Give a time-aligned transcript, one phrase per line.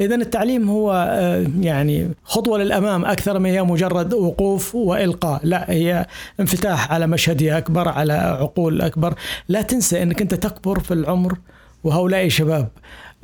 [0.00, 5.40] إذا التعليم هو آه، يعني خطوة للأمام أكثر ما هي مجرد وقوف وإلقاء.
[5.44, 6.06] لا هي
[6.40, 9.14] انفتاح على مشهدية أكبر على عقول أكبر.
[9.48, 11.38] لا تنسى أنك أنت تكبر في العمر
[11.84, 12.68] وهؤلاء شباب.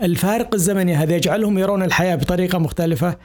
[0.02, 3.16] الفارق الزمني هذا يجعلهم يرون الحياة بطريقة مختلفة.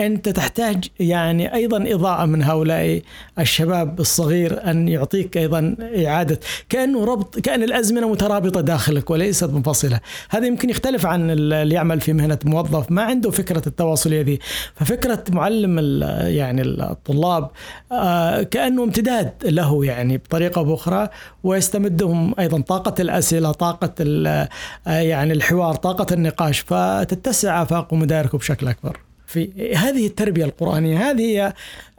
[0.00, 3.02] أنت تحتاج يعني أيضا إضاءة من هؤلاء
[3.38, 5.76] الشباب الصغير أن يعطيك أيضا
[6.06, 6.40] إعادة.
[6.68, 12.12] كانه ربط كأن الأزمنة مترابطة داخلك وليست منفصلة، هذا يمكن يختلف عن اللي يعمل في
[12.12, 12.90] مهنة موظف.
[12.90, 14.38] ما عنده فكرة التواصل ذي،
[14.74, 15.78] ففكرة معلم
[16.22, 17.50] يعني الطلاب
[17.92, 21.08] آه، كأنه امتداد له يعني بطريقة بأخرى
[21.44, 24.48] ويستمدهم أيضا طاقة الأسئلة، طاقة آه،
[24.86, 26.60] يعني الحوار، طاقة النقاش.
[26.60, 29.00] فتتسع آفاق ومداركه بشكل أكبر.
[29.34, 31.54] في هذه التربية القرآنية هذه هي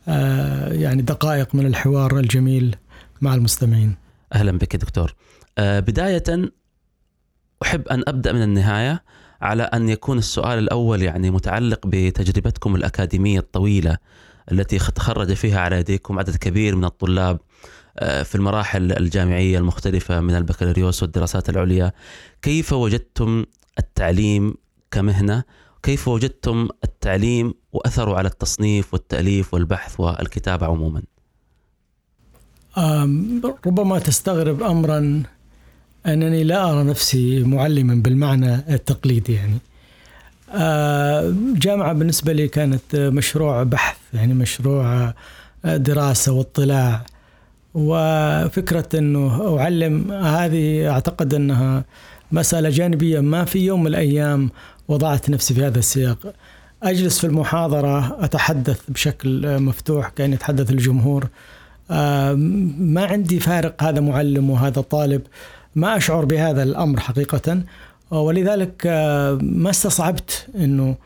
[0.08, 2.76] آه، يعني دقائق من الحوار الجميل
[3.20, 3.94] مع المستمعين.
[4.32, 5.14] أهلا بك دكتور.
[5.58, 6.52] آه، بداية
[7.62, 9.02] أحب أن أبدأ من النهاية
[9.40, 13.96] على أن يكون السؤال الأول يعني متعلق بتجربتكم الأكاديمية الطويلة
[14.52, 17.40] التي تخرج فيها على يديكم عدد كبير من الطلاب
[17.98, 21.92] آه، في المراحل الجامعية المختلفة من البكالوريوس والدراسات العليا
[22.42, 23.44] كيف وجدتم
[23.78, 24.54] التعليم
[24.90, 25.44] كمهنة
[25.84, 31.02] كيف وجدتم التعليم وأثره على التصنيف والتأليف والبحث والكتابة عموما؟
[33.66, 35.22] ربما تستغرب امرا
[36.06, 39.58] أنني لا أرى نفسي معلما بالمعنى التقليدي يعني.
[41.58, 45.14] جامعة بالنسبة لي كانت مشروع بحث يعني مشروع
[45.64, 47.06] دراسة واطلاع
[47.74, 51.84] وفكرة إنه أعلم هذه أعتقد إنها
[52.32, 54.50] مسألة جانبية ما في يوم من الأيام
[54.88, 56.34] وضعت نفسي في هذا السياق.
[56.82, 61.28] أجلس في المحاضرة أتحدث بشكل مفتوح كأن يتحدث الجمهور.
[61.90, 65.22] ما عندي فارق هذا معلم وهذا طالب.
[65.74, 67.62] ما أشعر بهذا الأمر حقيقة.
[68.10, 68.86] ولذلك
[69.42, 70.96] ما استصعبت أنه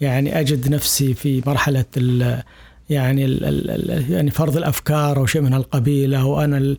[0.00, 2.42] يعني أجد نفسي في مرحلة ال
[2.90, 6.76] يعني ال يعني فرض الأفكار أو شيء من هالقبيل أو أنا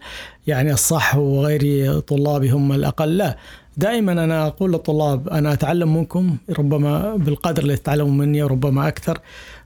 [0.48, 3.18] يعني الصح وغيري طلابي هم الأقل.
[3.18, 3.38] لا
[3.78, 9.20] دائما أنا أقول للطلاب أنا أتعلم منكم ربما بالقدر اللي تتعلموا مني وربما أكثر.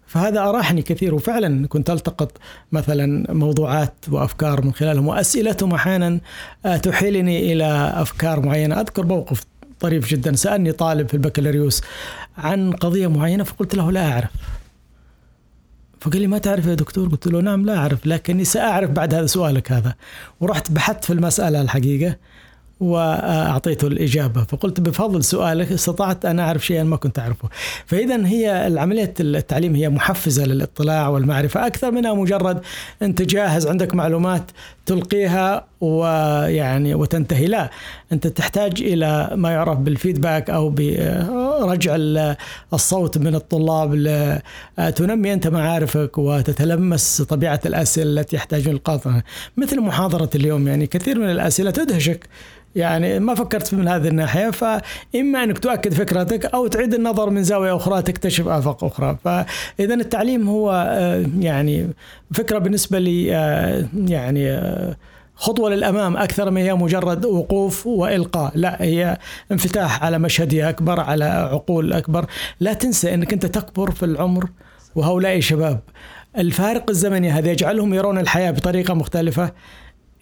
[0.07, 2.37] فهذا أراحني كثير وفعلا كنت ألتقط
[2.71, 5.07] مثلا موضوعات وأفكار من خلالهم.
[5.07, 6.19] وأسئلتهم أحيانا
[6.65, 8.81] آه، تحيلني إلى أفكار معينة.
[8.81, 9.43] أذكر موقف
[9.79, 10.35] طريف جدا.
[10.35, 11.81] سألني طالب في البكالوريوس
[12.37, 14.29] عن قضية معينة فقلت له لا أعرف.
[15.99, 19.25] فقال لي ما تعرف يا دكتور؟ قلت له نعم لا أعرف لكني سأعرف بعد هذا
[19.25, 19.95] سؤالك هذا.
[20.39, 22.15] ورحت بحثت في المسألة الحقيقة.
[22.81, 24.43] وأعطيته الإجابة.
[24.43, 27.49] فقلت بفضل سؤالك استطعت أن أعرف شيئا ما كنت أعرفه.
[27.85, 31.67] فاذا هي عمليه التعليم هي محفزة للاطلاع والمعرفة.
[31.67, 32.61] أكثر منها مجرد
[33.01, 34.51] انت جاهز عندك معلومات
[34.85, 37.45] تلقيها ويعني وتنتهي.
[37.45, 37.69] لا
[38.11, 41.95] أنت تحتاج إلى ما يعرف بالفيدباك أو برجع
[42.73, 43.91] الصوت من الطلاب
[44.95, 49.23] تنمي أنت معارفك وتتلمس طبيعة الأسئلة التي يحتاجون القاطنه
[49.57, 52.29] مثل محاضرة اليوم يعني كثير من الأسئلة تدهشك
[52.75, 57.75] يعني ما فكرت من هذه الناحية فإما أنك تؤكد فكرتك أو تعيد النظر من زاوية
[57.75, 59.17] أخرى تكتشف آفاق أخرى.
[59.23, 61.89] فإذا التعليم هو آه، يعني
[62.33, 64.95] فكرة بالنسبة لي آه، يعني آه،
[65.35, 68.51] خطوة للأمام أكثر من هي مجرد وقوف وإلقاء.
[68.55, 69.17] لا هي
[69.51, 72.25] انفتاح على مشهدية أكبر على عقول أكبر.
[72.59, 74.49] لا تنسى أنك أنت تكبر في العمر
[74.95, 75.79] وهؤلاء شباب
[76.37, 79.51] الفارق الزمني هذا يجعلهم يرون الحياة بطريقة مختلفة.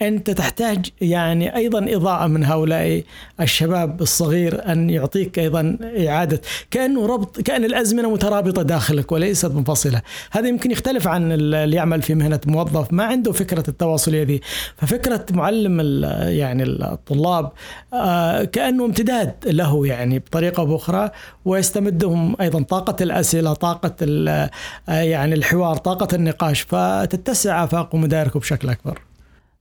[0.01, 3.03] أنت تحتاج يعني أيضا إضاءة من هؤلاء
[3.41, 6.41] الشباب الصغير أن يعطيك أيضا إعادة.
[6.71, 10.01] كانه ربط كأن الأزمنة مترابطة داخلك وليست منفصلة،
[10.31, 12.93] هذا يمكن يختلف عن اللي يعمل في مهنة موظف.
[12.93, 14.41] ما عنده فكرة التواصليه ذي،
[14.77, 17.51] ففكرة معلم يعني الطلاب
[17.93, 21.09] آه، كأنه امتداد له يعني بطريقة بأخرى
[21.45, 24.49] ويستمدهم أيضا طاقة الأسئلة، طاقة آه،
[24.89, 26.61] يعني الحوار، طاقة النقاش.
[26.61, 29.08] فتتسع آفاق مداركه بشكل أكبر.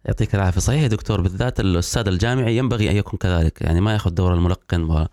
[0.05, 0.61] يعطيك العافية.
[0.61, 5.07] صحيح يا دكتور بالذات الأستاذ الجامعي ينبغي أن يكون كذلك يعني ما يأخذ دور الملقن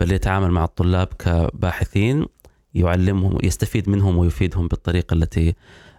[0.00, 2.26] بل يتعامل مع الطلاب كباحثين
[2.74, 5.54] يعلمهم يستفيد منهم ويفيدهم بالطريقة التي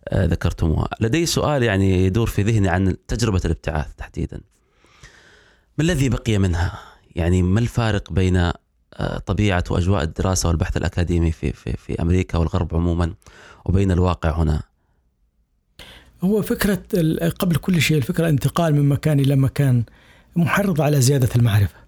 [0.10, 0.90] آه، ذكرتموها.
[1.00, 4.42] لدي سؤال يعني يدور في ذهني عن تجربة الابتعاث تحديدا.
[5.78, 6.80] ما الذي بقي منها؟
[7.16, 12.76] يعني ما الفارق بين آه، طبيعة وأجواء الدراسة والبحث الأكاديمي في في في أمريكا والغرب
[12.76, 13.14] عموما
[13.66, 14.64] وبين الواقع هنا؟
[16.24, 16.80] هو فكرة
[17.40, 19.84] قبل كل شيء الفكرة انتقال من مكان إلى مكان
[20.36, 21.88] محرض على زيادة المعرفة.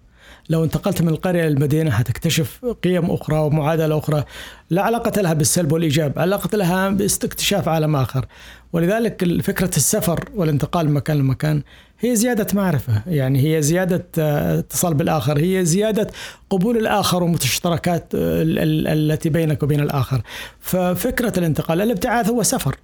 [0.50, 4.24] لو انتقلت من القرية للمدينة حتكتشف قيم أخرى ومعادلة أخرى.
[4.70, 8.26] لا علاقة لها بالسلب والإيجاب علاقة لها باستكتشاف عالم آخر.
[8.72, 11.62] ولذلك فكرة السفر والانتقال من مكان لمكان
[12.00, 13.02] هي زيادة معرفة.
[13.06, 16.10] يعني هي زيادة آه، اتصال بالآخر هي زيادة
[16.50, 20.22] قبول الآخر ومشتركات التي بينك وبين الآخر.
[20.60, 22.76] ففكرة الانتقال الابتعاث هو سفر.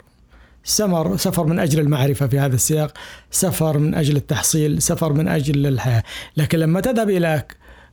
[0.66, 2.92] سمر سفر من أجل المعرفة في هذا السياق
[3.30, 6.02] سفر من أجل التحصيل سفر من أجل الحياة
[6.36, 7.42] لكن لما تذهب إلى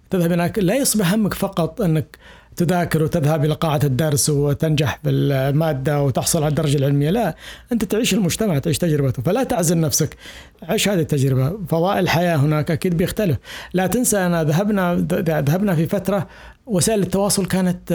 [0.09, 2.17] تذهب هناك لا يصبح همك فقط أنك
[2.55, 7.35] تذاكر وتذهب إلى قاعة الدرس وتنجح بالمادة وتحصل على الدرجة العلمية لا
[7.71, 9.23] أنت تعيش المجتمع تعيش تجربته.
[9.23, 10.17] فلا تعزل نفسك
[10.63, 11.57] عيش هذه التجربة.
[11.69, 13.37] فضاء الحياة هناك أكيد بيختلف.
[13.73, 16.27] لا تنسى أنا ذهبنا ذهبنا في فترة
[16.65, 17.93] وسائل التواصل كانت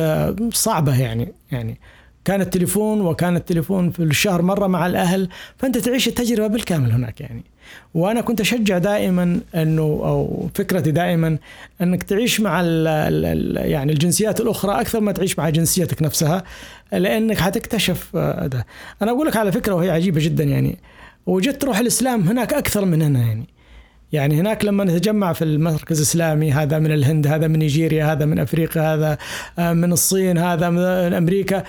[0.52, 1.80] صعبة يعني يعني
[2.28, 7.42] كان التليفون وكان التليفون في الشهر مرة مع الأهل فأنت تعيش التجربة بالكامل هناك يعني.
[7.94, 11.38] وأنا كنت أشجع دائما أنه أو فكرتي دائما
[11.82, 16.44] أنك تعيش مع ال ال يعني الجنسيات الأخرى أكثر ما تعيش مع جنسيتك نفسها
[16.92, 18.66] لأنك حتكتشف ده.
[19.02, 20.78] أنا أقول لك على فكرة وهي عجيبة جدا يعني.
[21.26, 23.46] وجدت روح الإسلام هناك أكثر من هنا يعني.
[24.12, 28.38] يعني هناك لما نتجمع في المركز الإسلامي هذا من الهند هذا من نيجيريا هذا من
[28.38, 29.18] أفريقيا هذا
[29.58, 31.64] آه، من الصين هذا من أمريكا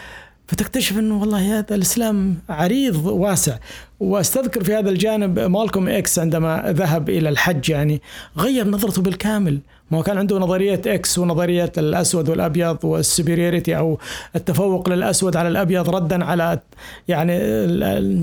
[0.49, 3.57] فتكتشف إنه والله هذا الإسلام عريض واسع.
[3.99, 8.01] وأستذكر في هذا الجانب مالكوم إكس عندما ذهب إلى الحج يعني
[8.37, 9.59] غير نظرته بالكامل.
[9.91, 13.99] ما هو كان عنده نظرية إكس ونظرية الأسود والأبيض وال superiority أو
[14.35, 16.59] التفوق للأسود على الأبيض ردا على
[17.07, 17.33] يعني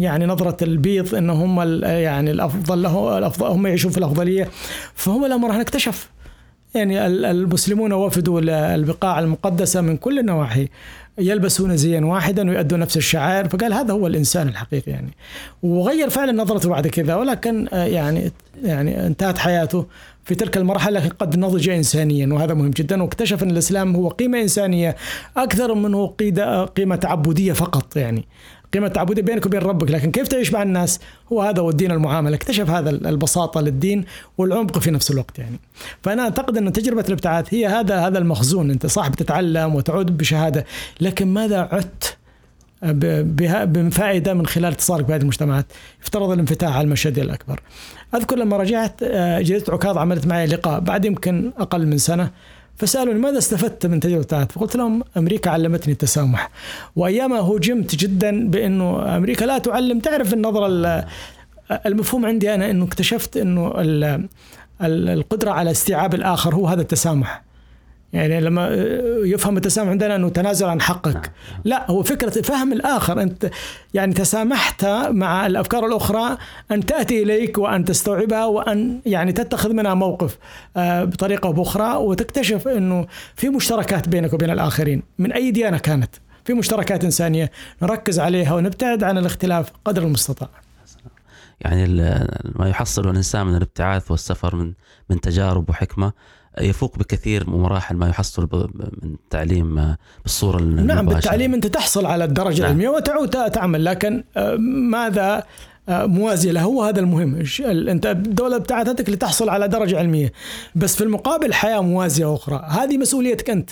[0.03, 4.49] يعني نظرة البيض ان هم يعني الأفضل له الافضل هم يعيشون في الأفضلية.
[4.95, 6.09] فهو الأمر هنا اكتشف.
[6.77, 8.41] يعني المسلمون وفدوا
[8.75, 10.69] البقاع المقدسة من كل النواحي.
[11.19, 13.49] يلبسون زيا واحدا ويؤدون نفس الشعائر.
[13.49, 15.11] فقال هذا هو الإنسان الحقيقي يعني.
[15.63, 18.33] وغير فعلا نظرته بعد كذا ولكن آه، يعني
[18.63, 19.87] يعني انتهت حياته
[20.25, 21.01] في تلك المرحلة.
[21.01, 23.03] لكن قد نضج انسانيا وهذا مهم جدا.
[23.03, 24.97] واكتشف أن الإسلام هو قيمة إنسانية
[25.37, 26.07] أكثر منه
[26.77, 28.25] قيمة تعبدية فقط يعني.
[28.75, 29.91] قيمة التعبدية بينك وبين ربك.
[29.91, 31.01] لكن كيف تعيش مع الناس؟
[31.33, 32.37] هو هذا هو الدين المعاملة.
[32.37, 34.05] اكتشف هذا البساطة للدين
[34.39, 35.61] والعمق في نفس الوقت يعني.
[36.03, 38.71] فأنا أعتقد أن تجربة الابتعاث هي هذا هذا المخزون.
[38.71, 40.65] أنت صاحب تتعلم وتعود بشهادة.
[41.01, 42.17] لكن ماذا عدت
[42.83, 45.67] بفائدة من خلال اتصالك بهذه المجتمعات؟
[46.03, 47.61] يفترض الانفتاح على المشهد الأكبر.
[48.15, 50.81] أذكر لما رجعت آه، جريده عكاظ عملت معي لقاء.
[50.81, 52.31] بعد يمكن أقل من سنة
[52.77, 56.51] فسالوني ماذا استفدت من تجربة التعاطف؟ فقلت لهم أمريكا علمتني التسامح.
[56.97, 60.01] وأيامها هجمت جدا بأنه أمريكا لا تعلم.
[60.01, 61.05] تعرف النظرة
[61.87, 63.73] المفهوم عندي أنا أنه اكتشفت أنه
[64.83, 67.43] القدرة على استيعاب الآخر هو هذا التسامح.
[68.17, 68.69] يعني لما
[69.25, 71.15] يفهم التسامح عندنا أنه تنازل عن حقك.
[71.15, 71.61] نعم.
[71.65, 73.23] لا هو فكرة فهم الآخر.
[73.23, 73.51] أنت
[73.95, 76.39] يعني تسامحت مع الأفكار الأخرى
[76.71, 80.39] أن تأتي إليك وأن تستوعبها وأن يعني تتخذ منها موقف
[80.77, 83.07] آه، بطريقة أو بأخرى وتكتشف أنه
[83.37, 85.03] في مشتركات بينك وبين الآخرين.
[85.19, 87.51] من أي ديانة كانت؟ في مشتركات إنسانية
[87.83, 90.49] نركز عليها ونبتعد عن الاختلاف قدر المستطاع.
[91.61, 91.87] يعني
[92.55, 94.73] ما يحصله الإنسان من الابتعاث والسفر من
[95.11, 96.13] من تجارب وحكمة
[96.61, 98.49] يفوق بكثير مراحل ما يحصل
[99.03, 100.95] من التعليم بالصورة نعم، المباشرة.
[100.95, 102.71] نعم بالتعليم أنت تحصل على الدرجة نعم.
[102.71, 104.57] العلمية وتعود تعمل لكن آه،
[104.91, 105.45] ماذا
[105.89, 107.45] آه، موازية له؟ هو هذا المهم.
[107.61, 110.33] أنت الدولة ابتعثتك لتحصل على درجة علمية
[110.75, 112.67] بس في المقابل حياة موازية أخرى.
[112.69, 113.71] هذه مسؤوليتك أنت.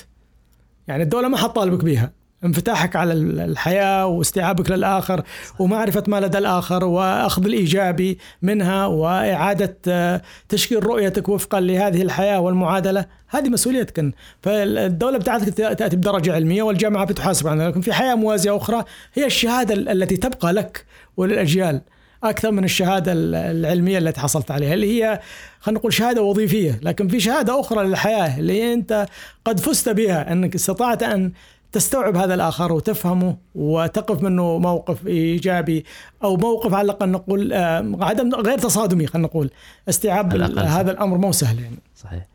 [0.89, 2.13] يعني الدولة ما حتطالبك بها
[2.45, 5.23] انفتاحك على الحياة واستيعابك للآخر
[5.59, 13.07] ومعرفة ما لدى الآخر وأخذ الإيجابي منها وإعادة آه، تشكيل رؤيتك وفقا لهذه الحياة والمعادلة.
[13.29, 18.85] هذه مسؤوليتك فالدولة بتاعتك تأتي بدرجة علمية والجامعة بتحاسب عنها لكن في حياة موازية أخرى
[19.15, 20.85] هي الشهادة التي تبقى لك
[21.17, 21.81] وللأجيال.
[22.25, 25.21] أكثر من الشهادة العلمية التي حصلت عليها اللي هي
[25.61, 26.81] خلينا نقول شهادة وظيفية.
[26.83, 29.07] لكن في شهادة أخرى للحياة اللي أنت
[29.45, 31.33] قد فزت بها أنك استطعت أن
[31.75, 35.85] تستوعب هذا الآخر وتفهمه وتقف منه موقف إيجابي
[36.25, 39.51] أو موقف على الأقل نقول آه، عدم غير تصادمي خلينا نقول.
[39.89, 41.79] استيعاب هذا الأمر مو سهل يعني.
[41.97, 42.27] صحيح.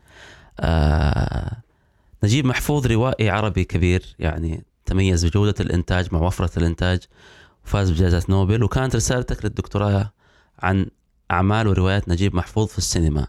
[0.60, 1.56] آه
[2.24, 7.00] نجيب محفوظ روائي عربي كبير يعني تميز بجودة الإنتاج مع وفرة الإنتاج
[7.64, 10.12] وفاز بجائزة نوبل وكانت رسالتك للدكتوراه
[10.58, 10.86] عن
[11.30, 13.26] أعمال وروايات نجيب محفوظ في السينما.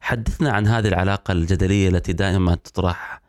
[0.00, 3.20] حدثنا عن هذه العلاقة الجدلية التي دائما تطرح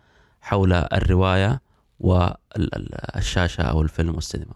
[0.42, 1.71] حول الرواية.
[2.02, 4.54] والشاشة أو الفيلم والسينما؟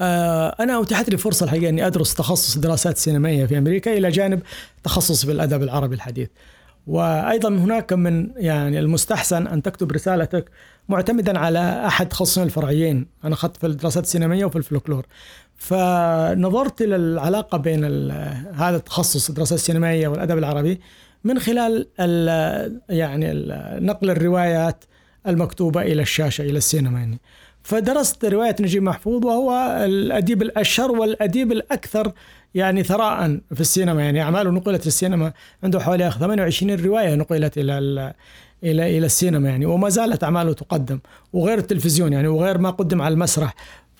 [0.00, 4.42] آه، أنا أتيحت لي فرصة الحقيقة إني أدرس تخصص دراسات سينمائية في أمريكا إلى جانب
[4.82, 6.28] تخصص في الأدب العربي الحديث.
[6.86, 10.50] وأيضا هناك من يعني المستحسن أن تكتب رسالتك
[10.88, 15.06] معتمدا على أحد تخصصين الفرعيين، أنا أخذت في الدراسات السينمائية وفي الفلكلور.
[15.56, 17.84] فنظرت إلى العلاقة بين
[18.54, 20.80] هذا التخصص الدراسات السينمائية والأدب العربي
[21.24, 21.88] من خلال
[22.88, 23.32] يعني
[23.80, 24.84] نقل الروايات
[25.26, 27.18] المكتوبة إلى الشاشة إلى السينما يعني.
[27.62, 32.12] فدرست رواية نجيب محفوظ وهو الأديب الأشهر والأديب الأكثر
[32.54, 34.22] يعني ثراء في السينما يعني.
[34.22, 37.78] أعماله نقلت في السينما عنده حوالي 28 رواية نقلت إلى
[38.64, 40.98] إلى إلى السينما يعني وما زالت أعماله تقدم.
[41.32, 43.54] وغير التلفزيون يعني وغير ما قدم على المسرح.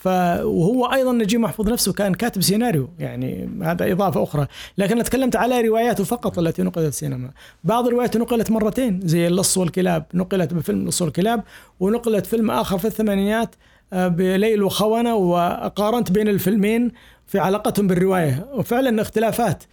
[0.06, 4.46] وهو أيضا نجيب محفوظ نفسه كأن كاتب سيناريو يعني هذا إضافة أخرى.
[4.78, 7.30] لكن تكلمت على رواياته فقط التي نقلت السينما.
[7.64, 10.04] بعض رواياته نقلت مرتين زي اللص والكلاب.
[10.14, 11.42] نقلت بفيلم اللص والكلاب
[11.80, 13.54] ونقلت فيلم آخر في الثمانينات
[13.92, 16.92] آه، بليل وخونة وقارنت بين الفيلمين
[17.26, 18.46] في علاقتهم بالرواية.
[18.52, 19.64] وفعلا اختلافات.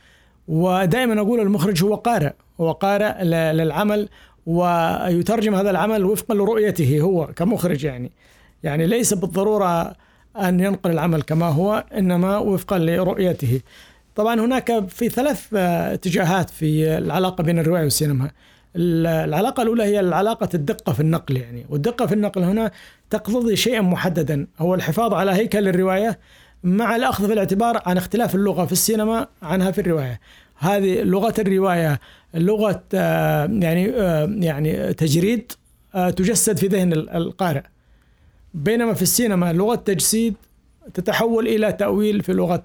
[0.48, 4.10] ودائما أقول المخرج هو قارئ هو قارئ للعمل
[4.46, 8.12] ويترجم هذا العمل وفقا لرؤيته هو كمخرج يعني.
[8.64, 9.96] يعني ليس بالضرورة
[10.38, 13.62] أن ينقل العمل كما هو إنما وفقا لرؤيته.
[14.16, 18.32] طبعا هناك في ثلاث اتجاهات في العلاقة بين الرواية والسينما.
[18.76, 21.66] العلاقة الأولى هي العلاقة الدقة في النقل يعني.
[21.70, 22.72] والدقة في النقل هنا
[23.10, 24.48] تقتضي شيئا محددا.
[24.60, 26.20] هو الحفاظ على هيكل الرواية
[26.64, 30.20] مع الأخذ في الاعتبار عن اختلاف اللغة في السينما عنها في الرواية.
[30.58, 32.00] هذه لغة الرواية
[32.34, 35.52] لغة آه، يعني آه، يعني تجريد
[35.96, 37.64] آه، تجسد في ذهن القارئ.
[38.54, 40.36] بينما في السينما لغة تجسيد
[40.94, 42.64] تتحول إلى تأويل في لغة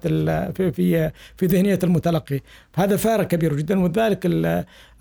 [0.53, 2.39] في في في ذهنية المتلقي.
[2.75, 4.25] هذا فارق كبير جدا ولذلك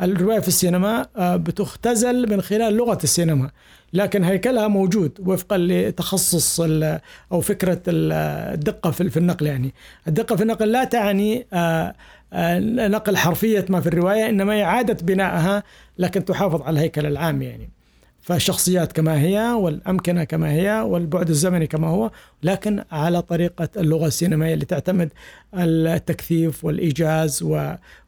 [0.00, 3.50] الرواية في السينما آه، بتختزل من خلال لغة السينما.
[3.92, 6.60] لكن هيكلها موجود وفقا لتخصص
[7.32, 9.74] أو فكرة الدقة في النقل يعني.
[10.08, 11.94] الدقة في النقل لا تعني آه،
[12.32, 15.62] آه، نقل حرفية ما في الرواية إنما اعاده بنائها
[15.98, 17.75] لكن تحافظ على الهيكل العام يعني.
[18.26, 22.10] فالشخصيات كما هي والأمكنة كما هي والبعد الزمني كما هو
[22.42, 25.12] لكن على طريقة اللغة السينمائية اللي تعتمد
[25.54, 27.42] التكثيف والإيجاز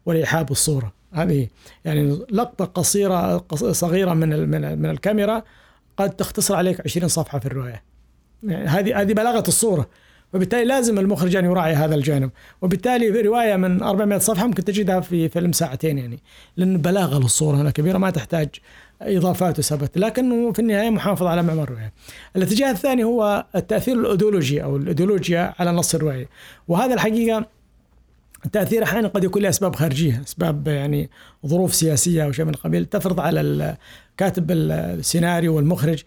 [0.05, 0.93] والإيحاء بالصورة.
[1.13, 1.47] هذه
[1.85, 4.49] يعني لقطة قصيرة صغيرة من
[4.79, 5.43] من الكاميرا
[5.97, 7.83] قد تختصر عليك 20 صفحة في الرواية.
[8.43, 9.89] يعني هذه هذه بلاغة الصورة.
[10.33, 12.29] وبالتالي لازم المخرج أن يراعي هذا الجانب.
[12.61, 16.19] وبالتالي في رواية من 400 صفحة ممكن تجدها في فيلم ساعتين يعني.
[16.57, 18.49] لأن بلاغة للصورة هنا كبيرة ما تحتاج
[19.01, 21.93] إضافات وثبت لكنه في النهاية محافظ على معمار الروايه.
[22.35, 26.29] الاتجاه الثاني هو التأثير الأيديولوجي أو الأيديولوجيا على نص الروايه
[26.67, 27.45] وهذا الحقيقة
[28.45, 31.09] التاثير أحيانا قد يكون له أسباب خارجية، أسباب يعني
[31.45, 33.77] ظروف سياسية أو شيء من القبيل تفرض على
[34.17, 36.03] كاتب السيناريو والمخرج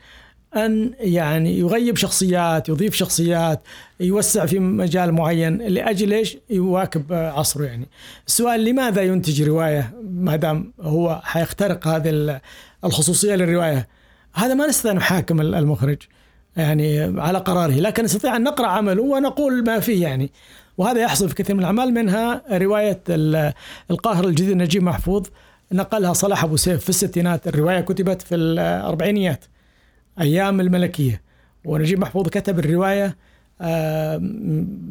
[0.57, 3.61] أن يعني يغيب شخصيات، يضيف شخصيات،
[4.01, 7.89] يوسع في مجال معين لأجل إيش؟ يواكب عصره يعني.
[8.27, 12.41] السؤال لماذا ينتج رواية ما دام هو حيخترق هذه
[12.85, 13.89] الخصوصية للرواية.
[14.35, 15.99] هذا ما نستطيع نحاكم المخرج
[16.57, 20.33] يعني على قراره لكن نستطيع أن نقرأ عمله ونقول ما فيه يعني.
[20.79, 23.03] وهذا يحصل في كثير من الأعمال منها رواية
[23.91, 25.27] القاهر الجديد نجيب محفوظ
[25.73, 27.49] نقلها صلاح أبو سيف في الستينات.
[27.49, 29.45] الرواية كتبت في الأربعينيات
[30.21, 31.23] أيام الملكية.
[31.65, 33.17] ونجيب محفوظ كتب الرواية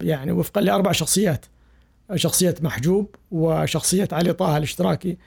[0.02, 1.46] يعني وفقا لأربع شخصيات.
[2.16, 5.18] شخصية محجوب وشخصية علي طه الإشتراكي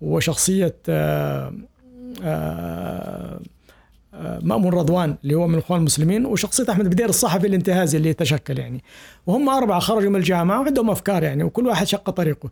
[0.00, 1.52] وشخصية آه،
[4.42, 8.82] مأمون رضوان اللي هو من الإخوان المسلمين وشخصية أحمد بدير الصحفي الانتهازي اللي تشكل يعني.
[9.26, 12.50] وهم أربعة خرجوا من الجامعة وعندهم أفكار يعني وكل واحد شق طريقه.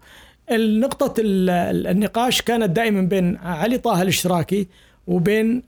[0.51, 4.69] النقطة النقاش كانت دائما بين علي طه الإشتراكي
[5.07, 5.63] وبين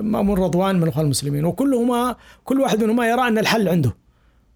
[0.00, 1.44] مأمون رضوان من الإخوان المسلمين.
[1.44, 3.94] وكلهما كل واحد منهما يرى أن الحل عنده.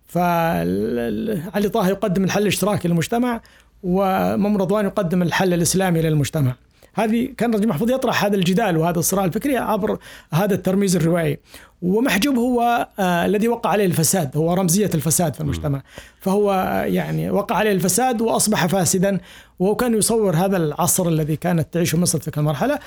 [0.07, 3.41] فعلي طه يقدم الحل الإشتراكي للمجتمع
[3.83, 6.55] ومم رضوان يقدم الحل الإسلامي للمجتمع.
[6.99, 9.99] هذه كان رجل محفوظ يطرح هذا الجدال وهذا الصراع الفكري عبر
[10.33, 11.39] هذا الترميز الروائي.
[11.83, 15.83] ومحجوب هو آه الذي وقع عليه الفساد هو رمزية الفساد في المجتمع.
[16.21, 16.53] فهو
[16.87, 19.21] يعني وقع عليه الفساد وأصبح فاسدا
[19.59, 22.79] وهو كان يصور هذا العصر الذي كانت تعيشه مصر في تلك المرحلة.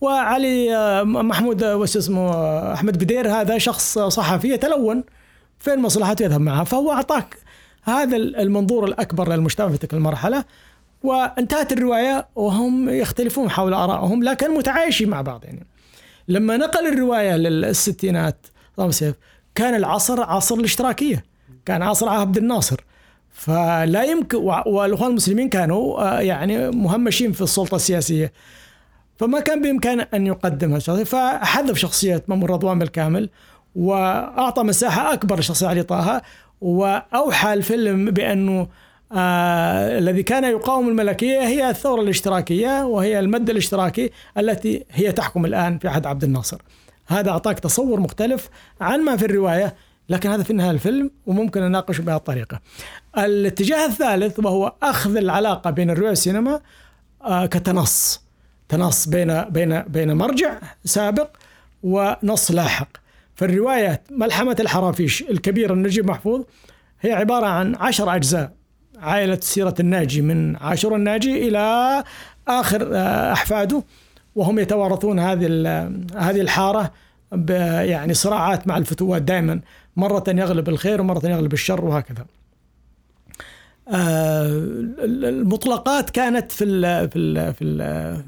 [0.00, 5.04] وعلي آه محمود آه، وش اسمه آه، أحمد بدير هذا شخص صحفي يتلون
[5.58, 7.36] فين مصلحته يذهب معها فهو أعطاك
[7.82, 10.44] هذا المنظور الأكبر للمجتمع في تلك المرحلة.
[11.02, 15.66] وانتهت الرواية وهم يختلفون حول آرائهم لكن متعايشين مع بعض يعني.
[16.28, 18.46] لما نقل الرواية للستينات
[18.90, 19.14] سيف
[19.54, 21.24] كان العصر عصر الاشتراكية
[21.64, 22.84] كان عصر عبد الناصر.
[23.32, 28.32] فلا يمكن والإخوان المسلمين كانوا آه، يعني مهمشين في السلطة السياسية.
[29.16, 33.30] فما كان بامكانه أن يقدم هذا فحذف شخصية مأمون رضوان بالكامل
[33.74, 36.22] وأعطى مساحة أكبر لشخصيه علي طه
[36.60, 38.68] وأوحى الفيلم بأنه
[39.12, 45.78] آه الذي كان يقاوم الملكية هي الثورة الاشتراكية وهي المد الاشتراكي التي هي تحكم الآن
[45.78, 46.62] في عهد عبد الناصر.
[47.06, 48.48] هذا أعطاك تصور مختلف
[48.80, 49.74] عن ما في الرواية
[50.08, 52.60] لكن هذا في النهاية الفيلم وممكن نناقشه بهذه الطريقة.
[53.18, 56.60] الاتجاه الثالث وهو أخذ العلاقة بين الرواية والسينما
[57.22, 58.22] آه كتنص
[58.68, 61.28] تنص بين بين بين مرجع سابق
[61.82, 62.88] ونص لاحق.
[63.34, 66.44] فالرواية ملحمة الحرافيش الكبيرة لنجيب محفوظ
[67.00, 68.59] هي عبارة عن عشر أجزاء
[69.00, 72.04] عائلة سيرة الناجي من عاشور الناجي إلى
[72.48, 73.82] آخر آه، أحفاده
[74.34, 75.46] وهم يتوارثون هذه
[76.16, 76.90] هذه الحارة
[77.82, 79.60] يعني صراعات مع الفتوات دائما
[79.96, 82.26] مرة يغلب الخير ومرة يغلب الشر وهكذا.
[83.88, 84.46] آه،
[85.04, 86.64] المطلقات كانت في
[87.08, 88.22] في في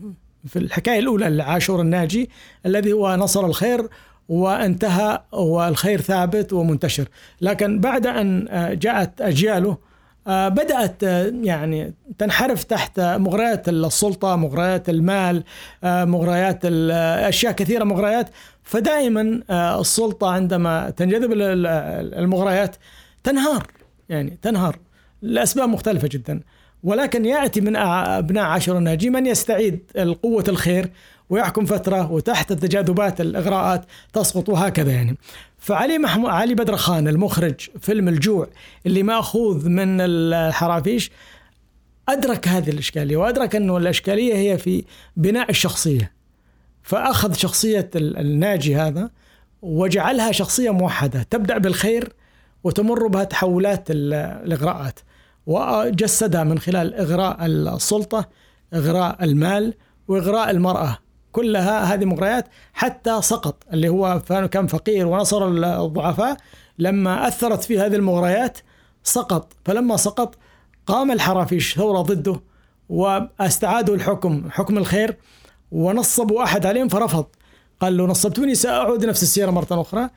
[0.46, 2.30] في الحكاية الأولى لعاشور الناجي
[2.66, 3.88] الذي هو نصر الخير
[4.28, 7.08] وانتهى والخير ثابت ومنتشر.
[7.40, 9.91] لكن بعد أن آه، جاءت أجياله آه،
[10.26, 15.44] بدأت آه، يعني تنحرف تحت مغريات السلطة مغريات المال
[15.84, 18.30] مغريات أشياء كثيرة مغريات.
[18.62, 19.42] فدائما
[19.80, 22.76] السلطة عندما تنجذب المغريات
[23.24, 23.66] تنهار
[24.08, 24.78] يعني تنهار
[25.22, 26.40] لأسباب مختلفة جدا.
[26.82, 29.80] ولكن يأتي من أبناء عشر الناجي من يستعيد
[30.22, 30.90] قوة الخير
[31.30, 35.16] ويحكم فترة وتحت التجاذبات الإغراءات تسقط وهكذا يعني.
[35.62, 38.48] فعلي محمود علي بدر خان المخرج فيلم الجوع
[38.86, 41.10] اللي ماخوذ من الحرافيش
[42.08, 44.84] أدرك هذه الإشكالية وأدرك أنه الإشكالية هي في
[45.16, 46.12] بناء الشخصية.
[46.82, 49.10] فأخذ شخصية الناجي هذا
[49.62, 52.12] وجعلها شخصية موحدة تبدأ بالخير
[52.64, 55.00] وتمر بها تحولات الإغراءات.
[55.46, 58.28] وجسدها من خلال إغراء السلطة
[58.74, 59.74] إغراء المال
[60.08, 60.98] وإغراء المرأة.
[61.32, 66.36] كلها هذه مغريات حتى سقط اللي هو كان فقير ونصر الضعفاء
[66.78, 68.58] لما أثرت في هذه المغريات
[69.04, 69.52] سقط.
[69.64, 70.38] فلما سقط
[70.86, 72.40] قام الحرافيش ثورة ضده
[72.88, 75.16] واستعادوا الحكم حكم الخير
[75.72, 77.26] ونصبوا أحد عليهم فرفض.
[77.80, 80.08] قال له نصبتوني سأعود نفس السيرة مرة أخرى.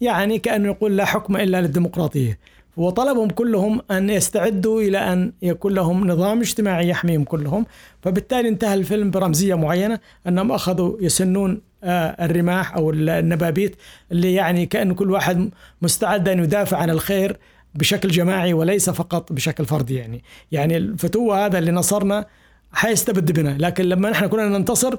[0.00, 2.38] يعني كأنه يقول لا حكم إلا للديمقراطية.
[2.76, 7.66] وطلبهم كلهم أن يستعدوا إلى أن يكون لهم نظام اجتماعي يحميهم كلهم.
[8.02, 13.76] فبالتالي انتهى الفيلم برمزية معينة أنهم أخذوا يسنون آه، الرماح أو النبابيت
[14.12, 15.50] اللي يعني كأن كل واحد
[15.82, 17.38] مستعد أن يدافع عن الخير
[17.74, 20.22] بشكل جماعي وليس فقط بشكل فردي يعني.
[20.52, 22.26] يعني الفتوة هذا اللي نصرنا
[22.72, 24.96] حيستبد بنا لكن لما نحن كلنا ننتصر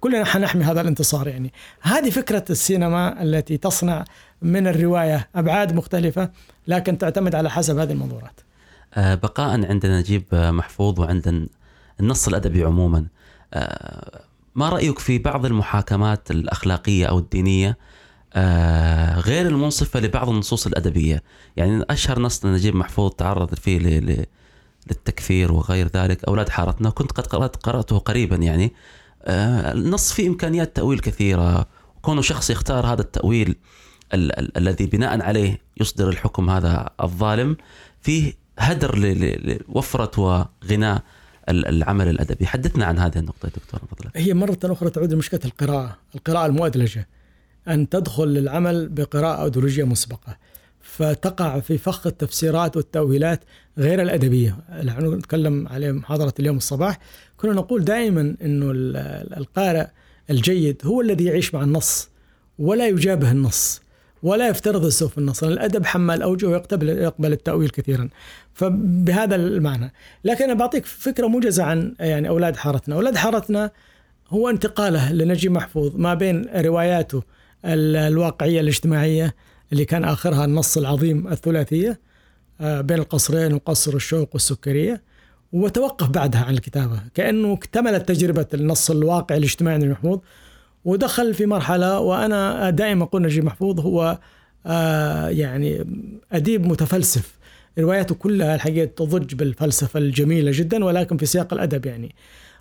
[0.00, 1.52] كلنا حنحمي هذا الانتصار يعني.
[1.80, 4.04] هذه فكرة السينما التي تصنع
[4.42, 6.30] من الرواية أبعاد مختلفة.
[6.68, 8.40] لكن تعتمد على حسب هذه المنظورات.
[8.94, 11.48] آه، بقاء عند نجيب محفوظ وعند
[12.00, 13.06] النص الأدبي عموما.
[13.54, 14.20] آه،
[14.54, 17.78] ما رأيك في بعض المحاكمات الأخلاقية أو الدينية
[18.34, 21.22] آه، غير المنصفة لبعض النصوص الأدبية؟
[21.56, 23.78] يعني أشهر نص نجيب محفوظ تعرض فيه
[24.90, 27.26] للتكفير وغير ذلك أولاد حارتنا كنت قد
[27.56, 28.72] قرأته قريبا يعني.
[29.26, 31.66] النص فيه إمكانيات تأويل كثيرة
[32.02, 33.56] كونه شخص يختار هذا التأويل
[34.14, 37.56] ال- ال- الذي بناء عليه يصدر الحكم هذا الظالم
[38.02, 38.98] فيه هدر
[39.68, 41.02] لوفرة وغناء
[41.48, 44.10] العمل الأدبي، حدثنا عن هذه النقطة دكتور فضلك.
[44.16, 47.08] هي مرة أخرى تعود لمشكلة القراءة، القراءة المؤدلجة
[47.68, 50.36] أن تدخل للعمل بقراءة أيديولوجية مسبقة.
[50.80, 53.40] فتقع في فخ التفسيرات والتأويلات
[53.78, 56.98] غير الأدبية نحن نتكلم عليه محاضرة اليوم الصباح
[57.36, 58.70] كنا نقول دائما أنه
[59.36, 59.86] القارئ
[60.30, 62.08] الجيد هو الذي يعيش مع النص
[62.58, 63.80] ولا يجابه النص
[64.22, 68.08] ولا يفترض السوء في النص الأدب حمال أوجه ويقبل يقبل التأويل كثيرا.
[68.54, 69.92] فبهذا المعنى.
[70.24, 72.94] لكن أنا بعطيك فكرة موجزة عن يعني أولاد حارتنا.
[72.94, 73.70] أولاد حارتنا
[74.30, 77.22] هو انتقاله لنجيب محفوظ ما بين رواياته
[77.64, 79.34] الواقعية الاجتماعية
[79.72, 82.00] اللي كان آخرها النص العظيم الثلاثية
[82.60, 85.02] آه، بين القصرين وقصر الشوق والسكرية
[85.52, 87.00] وتوقف بعدها عن الكتابة.
[87.14, 90.18] كأنه اكتملت تجربة النص الواقعي الاجتماعي لنجيب محفوظ
[90.84, 94.18] ودخل في مرحلة وأنا دائما أقول نجيب محفوظ هو
[94.66, 95.84] آه، يعني
[96.32, 97.38] أديب متفلسف.
[97.78, 102.14] رواياته كلها الحقيقة تضج بالفلسفة الجميلة جدا ولكن في سياق الأدب يعني.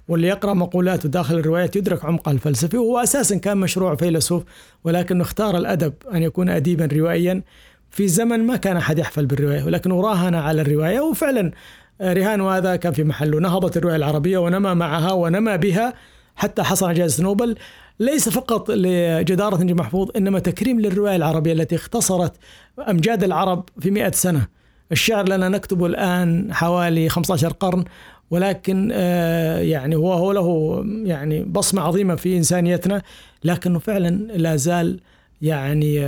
[0.08, 4.44] واللي يقرأ مقولاته داخل الروايات يدرك عمقها الفلسفي وهو أساسا كان مشروع فيلسوف
[4.84, 7.42] ولكنه اختار الأدب أن يكون أديبا روائيا.
[7.92, 11.52] في زمن ما كان أحد يحفل بالرواية ولكنه راهن على الرواية وفعلا
[12.02, 13.40] رهان هذا كان في محله.
[13.40, 15.94] نهضت الرواية العربية ونمى معها ونمى بها
[16.36, 17.56] حتى حصل جائزة نوبل.
[18.00, 22.34] ليس فقط لجدارة نجيب محفوظ إنما تكريم للرواية العربية التي اختصرت
[22.90, 24.48] أمجاد العرب في مئة سنة.
[24.92, 27.84] الشعر لنا نكتبه الآن حوالي 15 قرن
[28.32, 33.02] ولكن آه، يعني هو له يعني بصمة عظيمة في إنسانيتنا
[33.44, 35.00] لكنه فعلا لا زال
[35.42, 36.08] يعني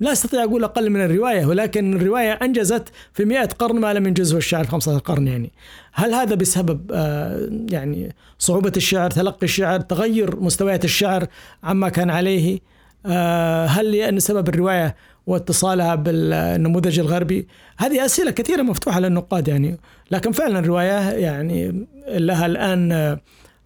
[0.00, 4.36] لا أستطيع أقول أقل من الرواية ولكن الرواية أنجزت في مئة قرن ما لم ينجزه
[4.36, 5.52] الشعر في 15 قرن يعني.
[5.92, 11.26] هل هذا بسبب آه، يعني صعوبة الشعر تلقي الشعر تغير مستويات الشعر
[11.62, 12.60] عما كان عليه؟
[13.06, 19.78] آه، هل لأن سبب الرواية واتصالها بالنموذج الغربي؟ هذه أسئلة كثيرة مفتوحة للنقاد يعني
[20.10, 23.18] لكن فعلا الرواية يعني لها الآن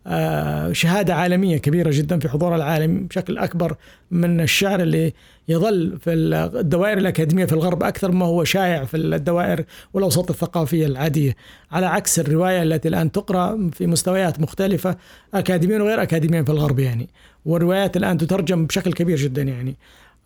[0.09, 3.77] آه، شهادة عالمية كبيرة جدا في حضور العالم بشكل أكبر
[4.11, 5.13] من الشعر اللي
[5.49, 6.13] يظل في
[6.61, 9.65] الدوائر الأكاديمية في الغرب أكثر ما هو شائع في الدوائر
[9.95, 11.37] والأوساط الثقافية العادية.
[11.73, 14.97] على عكس الرواية التي الآن تقرأ في مستويات مختلفة
[15.35, 17.09] اكاديميا وغير اكاديميا في الغرب يعني
[17.47, 19.77] والروايات الآن تترجم بشكل كبير جدا يعني.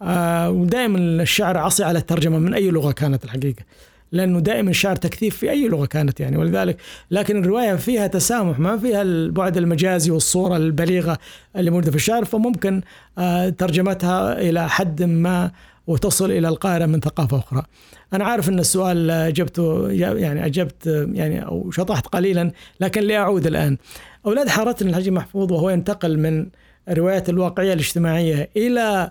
[0.03, 3.63] آه ودائما الشعر عصي على الترجمة من أي لغة كانت الحقيقة.
[4.13, 6.77] لأنه دائما الشعر تكثيف في أي لغة كانت يعني ولذلك
[7.11, 11.19] لكن الرواية فيها تسامح ما فيها البعد المجازي والصورة البليغة
[11.57, 12.83] اللي موجودة في الشعر فممكن
[13.19, 15.51] آه، ترجمتها إلى حد ما
[15.87, 17.63] وتصل إلى القارئ من ثقافة أخرى.
[18.13, 23.77] أنا عارف إن السؤال اجبته يعني أجبت يعني أو شطحت قليلا لكن لأعود الآن.
[24.27, 26.47] أولاد حارتنا الحجي محفوظ وهو ينتقل من
[26.89, 29.11] الروايات الواقعية الاجتماعية إلى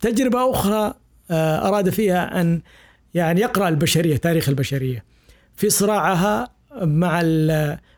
[0.00, 0.94] تجربة أخرى
[1.30, 2.60] آه، أراد فيها أن
[3.14, 5.04] يعني يقرأ البشرية تاريخ البشرية
[5.56, 6.48] في صراعها
[6.82, 7.20] مع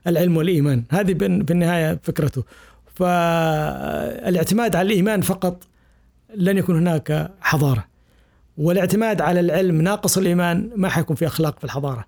[0.07, 0.85] العلم والإيمان.
[0.91, 2.45] هذه بالنهاية فكرته.
[2.95, 5.63] فالاعتماد على الإيمان فقط
[6.35, 7.85] لن يكون هناك حضارة.
[8.59, 12.05] والاعتماد على العلم ناقص الإيمان ما حيكون في أخلاق في الحضارة.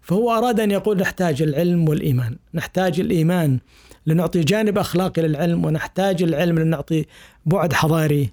[0.00, 2.36] فهو أراد أن يقول نحتاج العلم والإيمان.
[2.54, 3.58] نحتاج الإيمان.
[4.06, 7.04] لنعطي جانب أخلاقي للعلم ونحتاج العلم لنعطي
[7.46, 8.30] بعد حضاري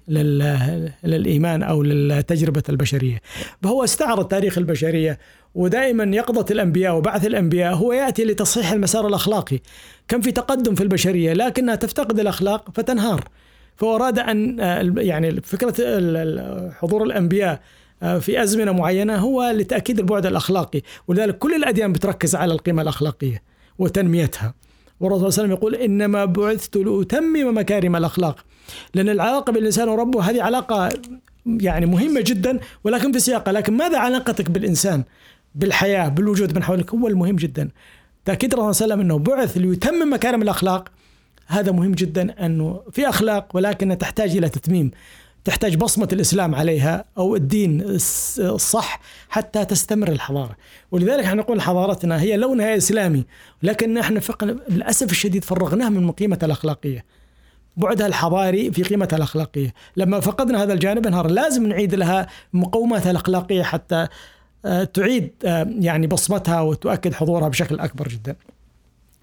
[1.04, 3.20] للإيمان أو للتجربة البشرية.
[3.62, 5.18] فهو استعرض تاريخ البشرية
[5.54, 9.58] ودائما يقظة الأنبياء وبعث الأنبياء هو يأتي لتصحيح المسار الأخلاقي.
[10.08, 13.24] كان في تقدم في البشرية لكنها تفتقد الأخلاق فتنهار.
[13.76, 14.58] فأراد أن
[14.98, 15.74] يعني فكرة
[16.72, 17.60] حضور الأنبياء
[18.20, 23.42] في أزمنة معينة هو لتأكيد البعد الأخلاقي ولذلك كل الأديان بتركز على القيمة الأخلاقية
[23.78, 24.54] وتنميتها.
[25.00, 28.44] والرسول صلى الله عليه وسلم يقول إنما بعثت لأتمم مكارم الأخلاق.
[28.94, 30.88] لأن العلاقة بين الإنسان وربه هذه علاقة
[31.46, 35.04] يعني مهمة جدا ولكن في سياقة لكن ماذا علاقتك بالإنسان؟
[35.54, 37.68] بالحياة بالوجود من حولك؟ هو المهم جدا.
[38.24, 40.88] تأكيد الرسول صلى الله عليه وسلم أنه بعث ليتمم مكارم الأخلاق.
[41.46, 44.90] هذا مهم جدا أنه في أخلاق ولكنها تحتاج إلى تتميم.
[45.44, 47.82] تحتاج بصمة الإسلام عليها أو الدين
[48.38, 50.56] الصح حتى تستمر الحضارة.
[50.90, 53.24] ولذلك إحنا نقول حضارتنا هي لونها إسلامي
[53.62, 54.20] لكن إحنا
[54.68, 57.04] للأسف الشديد فرغناها من قيمتها الأخلاقية.
[57.76, 59.74] بعدها الحضاري في قيمتها الأخلاقية.
[59.96, 64.06] لما فقدنا هذا الجانب انهار لازم نعيد لها مقوماتها الأخلاقية حتى
[64.64, 68.36] آه، تعيد آه، يعني بصمتها وتؤكد حضورها بشكل أكبر جدا.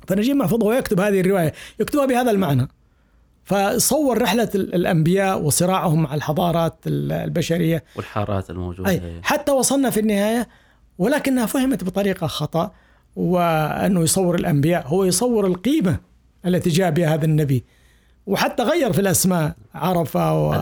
[0.07, 1.53] فنجيب محفوظ هو يكتب هذه الرواية.
[1.79, 2.67] يكتبها بهذا المعنى.
[3.47, 7.83] فصور رحلة الأنبياء وصراعهم مع الحضارات البشرية.
[7.95, 8.89] والحارات الموجودة.
[8.89, 10.47] أي حتى وصلنا في النهاية
[10.97, 12.71] ولكنها فهمت بطريقة خطأ
[13.15, 15.97] وأنه يصور الأنبياء هو يصور القيمة
[16.45, 17.63] التي جاء بها هذا النبي.
[18.25, 20.55] وحتى غير في الأسماء عرفة و...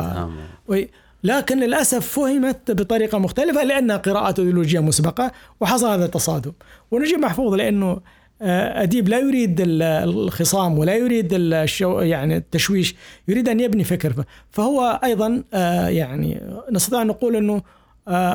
[0.67, 0.81] و...
[1.23, 6.51] لكن للأسف فهمت بطريقة مختلفة لأنها قراءة أيديولوجية مسبقة وحصل هذا التصادم.
[6.91, 8.01] ونجيب محفوظ لأنه
[8.41, 12.95] أديب لا يريد الخصام ولا يريد الشو يعني التشويش
[13.27, 14.23] يريد أن يبني فكر.
[14.51, 15.43] فهو أيضا
[15.89, 17.61] يعني نستطيع أن نقول أنه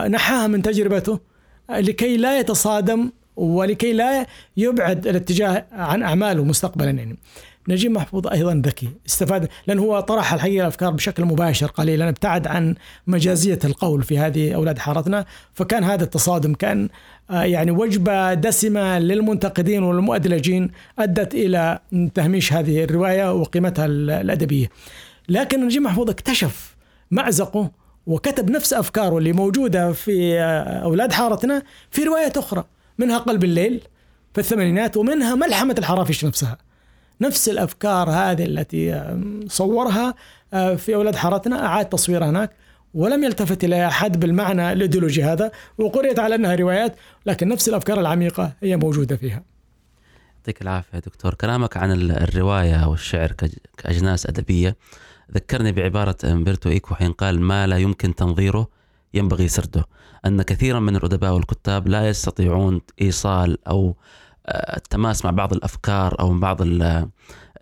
[0.08, 1.18] نحاها من تجربته
[1.70, 7.16] لكي لا يتصادم ولكي لا يبعد الاتجاه عن أعماله مستقبلا يعني.
[7.68, 8.88] نجيب محفوظ أيضا ذكي.
[9.07, 12.75] استفاد لأن هو طرح الحقيقة الأفكار بشكل مباشر قليلا ابتعد عن
[13.07, 15.27] مجازية القول في هذه أولاد حارتنا.
[15.55, 16.88] فكان هذا التصادم كان
[17.31, 21.79] آه، يعني وجبة دسمة للمنتقدين والمؤدلجين أدت إلى
[22.14, 24.70] تهميش هذه الرواية وقيمتها الأدبية.
[25.29, 26.77] لكن نجيب محفوظ اكتشف
[27.11, 27.70] مازقه
[28.07, 32.64] وكتب نفس أفكاره اللي موجودة في آه، أولاد حارتنا في روايات أخرى
[32.99, 33.81] منها قلب الليل
[34.35, 36.69] في الثمانينات ومنها ملحمة الحرافيش نفسها.
[37.20, 39.14] نفس الأفكار هذه التي
[39.46, 40.14] صورها
[40.52, 41.66] آه، في أولاد حارتنا.
[41.66, 42.50] أعاد تصويرها هناك.
[42.94, 45.50] ولم يلتفت إلى أحد بالمعنى الإيديولوجي هذا.
[45.78, 49.42] وقرئت على أنها روايات لكن نفس الأفكار العميقة هي موجودة فيها.
[50.37, 51.35] يعطيك العافية دكتور.
[51.35, 53.33] كلامك عن الرواية والشعر
[53.76, 54.76] كأجناس أدبية
[55.35, 58.68] ذكرني بعبارة أمبرتو إيكو حين قال ما لا يمكن تنظيره
[59.14, 59.85] ينبغي سرده.
[60.26, 63.96] أن كثيرا من الأدباء والكتاب لا يستطيعون إيصال أو
[64.48, 66.59] التماس مع بعض الأفكار أو بعض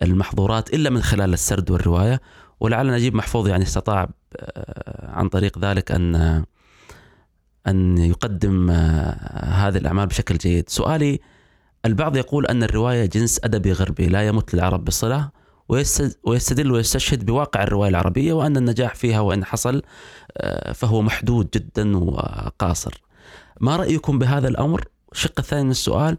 [0.01, 2.21] المحظورات إلا من خلال السرد والرواية
[2.59, 6.43] ولعل نجيب محفوظ يعني استطاع آه، عن طريق ذلك أن
[7.67, 10.69] أن يقدم آه، هذه الأعمال بشكل جيد.
[10.69, 11.19] سؤالي
[11.85, 15.29] البعض يقول أن الرواية جنس ادبي غربي لا يمت للعرب بصلة
[16.23, 19.81] ويستدل ويستشهد بواقع الرواية العربية وأن النجاح فيها وإن حصل
[20.37, 23.01] آه، فهو محدود جدا وقاصر.
[23.61, 26.17] ما رأيكم بهذا الأمر؟ الشق الثاني من السؤال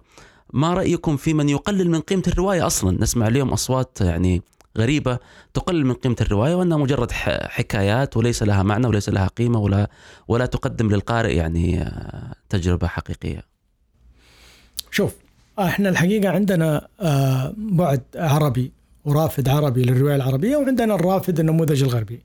[0.53, 4.43] ما رأيكم في من يقلل من قيمة الرواية أصلا نسمع اليوم أصوات يعني
[4.79, 5.19] غريبة
[5.55, 9.91] تقلل من قيمة الرواية وأنها مجرد حكايات وليس لها معنى وليس لها قيمة ولا
[10.29, 13.43] ولا تقدم للقارئ يعني آه، تجربة حقيقية.
[14.91, 15.15] شوف
[15.59, 18.73] إحنا الحقيقة عندنا آه، بعد عربي
[19.05, 22.21] ورافد عربي للرواية العربية وعندنا الرافد النموذج الغربي.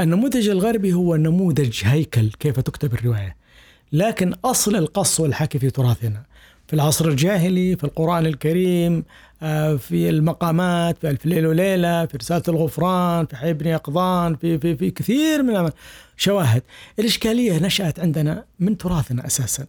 [0.00, 3.36] النموذج الغربي هو نموذج هيكل كيف تكتب الرواية.
[3.92, 6.22] لكن أصل القص والحكي في تراثنا.
[6.70, 9.04] في العصر الجاهلي في القرآن الكريم
[9.42, 14.58] آه، في المقامات في ألف ليلة وليلة في رسالة الغفران في حي بن يقظان في,
[14.58, 15.70] في, في كثير من
[16.16, 16.62] شواهد.
[16.98, 19.66] الإشكالية نشأت عندنا من تراثنا أساسا.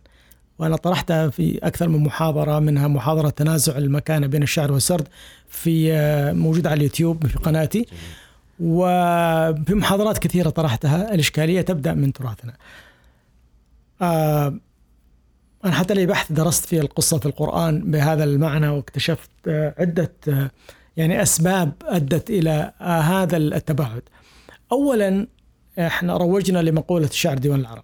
[0.59, 5.07] وأنا طرحتها في أكثر من محاضرة منها محاضرة تنازع المكانة بين الشعر والسرد
[5.49, 7.85] في آه، موجودة على اليوتيوب في قناتي.
[8.59, 11.13] وفي محاضرات كثيرة طرحتها.
[11.13, 12.53] الإشكالية تبدأ من تراثنا.
[14.01, 14.53] آه
[15.65, 20.52] أنا حتى لي بحث درست في القصة في القرآن بهذا المعنى واكتشفت آه، عدة آه،
[20.97, 24.02] يعني أسباب أدت إلى آه، هذا التباعد.
[24.71, 25.28] أولا
[25.80, 27.84] إحنا روجنا لمقولة الشعر ديوان العرب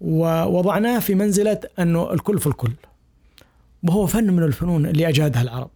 [0.00, 2.72] ووضعناه في منزلة أنه الكل في الكل
[3.82, 5.70] وهو فن من الفنون اللي أجادها العرب.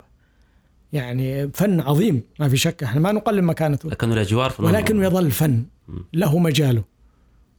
[0.93, 3.91] يعني فن عظيم ما في شك إحنا ما نقلل مكانته.
[3.91, 5.65] لكنه الأجوار ولكنه يظل فن
[6.13, 6.83] له مجاله.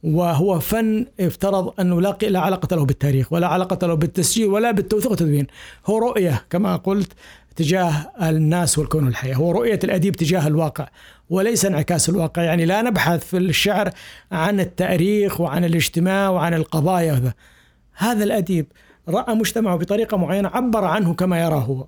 [0.02, 5.10] وهو فن افترض أنه لا لا علاقة له بالتاريخ ولا علاقة له بالتسجيل ولا بالتوثيق
[5.10, 5.46] والتدوين.
[5.86, 7.12] هو رؤية كما قلت
[7.56, 9.34] تجاه الناس والكون والحياة.
[9.34, 10.88] هو رؤية الأديب تجاه الواقع
[11.30, 12.42] وليس انعكاس الواقع.
[12.42, 13.90] يعني لا نبحث في الشعر
[14.32, 17.12] عن التاريخ وعن الاجتماع وعن القضايا.
[17.12, 17.34] هذا
[17.94, 18.66] هذا الأديب
[19.08, 21.86] رأى مجتمعه بطريقة معينة عبر عنه كما يراه هو.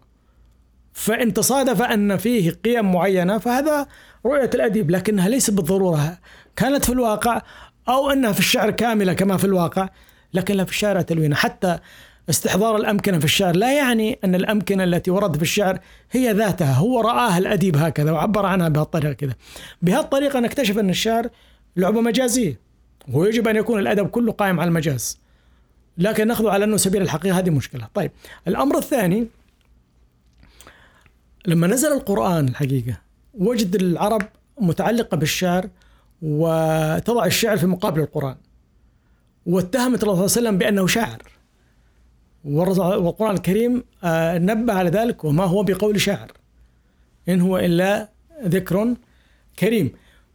[0.93, 3.87] فإن تصادف أن فيه قيم معينة فهذا
[4.27, 6.19] رؤية الأديب لكنها ليست بالضرورة.
[6.57, 7.43] كانت في الواقع
[7.89, 9.89] أو أنها في الشعر كاملة كما في الواقع
[10.35, 11.39] لكن لا في الشعر تلوينها.
[11.39, 11.79] حتى
[12.31, 15.79] استحضار الأمكنة في الشعر لا يعني أن الأمكنة التي ورد في الشعر
[16.11, 19.35] هي ذاتها هو رآها الأديب هكذا وعبر عنها بهالطريقة كذا.
[19.83, 21.29] بهالطريقة نكتشف أن الشعر
[21.77, 22.61] لعبة مجازية
[23.13, 25.19] ويجب أن يكون الأدب كله قائم على المجاز.
[25.99, 27.89] لكن ناخذه على أنه سبيل الحقيقة هذه مشكلة.
[27.95, 28.11] طيب
[28.49, 29.27] الأمر الثاني
[31.47, 32.99] لما نزل القرآن الحقيقة
[33.35, 34.23] وجد العرب
[34.61, 35.69] متعلقة بالشعر
[36.23, 38.37] وتضع الشعر في مقابل القرآن.
[39.47, 41.23] واتهمت الله صلى الله عليه وسلم بأنه شاعر.
[42.45, 46.33] والقرآن الكريم آه، نبه على ذلك وما هو بقول شاعر.
[47.29, 48.09] إن هو إلا
[48.45, 48.95] ذكر
[49.59, 49.93] كريم.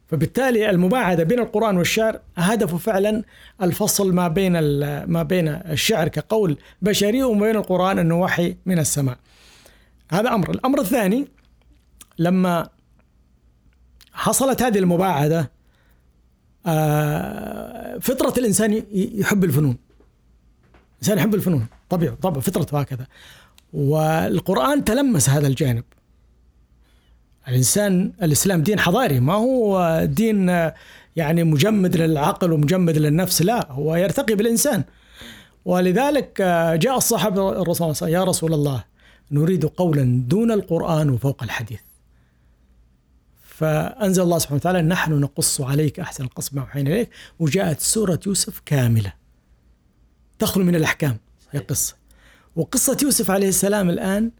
[0.08, 3.22] فبالتالي المباعدة بين القرآن والشعر هدفه فعلا
[3.62, 4.52] الفصل ما بين
[5.04, 9.18] ما بين الشعر كقول بشري وما بين القرآن أنه وحي من السماء.
[10.10, 10.50] هذا أمر.
[10.50, 11.28] الأمر الثاني
[12.18, 12.68] لما
[14.12, 15.57] حصلت هذه المباعدة
[18.00, 19.76] فطرة الإنسان يحب الفنون.
[20.92, 21.66] الإنسان يحب الفنون.
[21.90, 23.06] طبيعي طبعا فطرته هكذا.
[23.72, 25.84] والقرآن تلمس هذا الجانب.
[27.48, 29.20] الإنسان الإسلام دين حضاري.
[29.20, 30.48] ما هو دين
[31.16, 33.42] يعني مجمد للعقل ومجمد للنفس.
[33.42, 34.84] لا هو يرتقي بالإنسان.
[35.64, 36.42] ولذلك
[36.82, 38.84] جاء الصحابة الرسول يا رسول الله
[39.30, 41.80] نريد قولا دون القرآن وفوق الحديث.
[43.58, 47.10] فأنزل الله سبحانه وتعالى نحن نقص عليك أحسن القصص ما أوحينا إليك.
[47.38, 49.12] وجاءت سورة يوسف كاملة.
[50.38, 51.16] تخلو من الأحكام
[51.50, 51.94] هي قصة.
[52.56, 54.30] وقصة يوسف عليه السلام الآن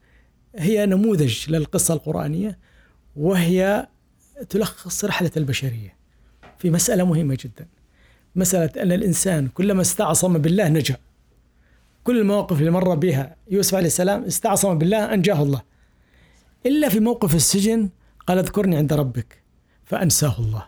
[0.56, 2.58] هي نموذج للقصة القرآنية
[3.16, 3.86] وهي
[4.48, 5.96] تلخص رحلة البشرية
[6.58, 7.66] في مسألة مهمة جدا.
[8.36, 10.96] مسألة أن الإنسان كلما استعصم بالله نجا.
[12.04, 15.62] كل المواقف اللي مر بها يوسف عليه السلام استعصم بالله أنجاه الله.
[16.66, 17.88] إلا في موقف السجن
[18.28, 19.42] قال اذكرني عند ربك
[19.84, 20.66] فأنساه الله.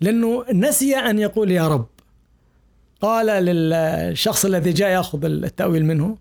[0.00, 1.88] لأنه نسي أن يقول يا رب.
[3.00, 6.18] قال للشخص الذي جاء يأخذ التأويل منه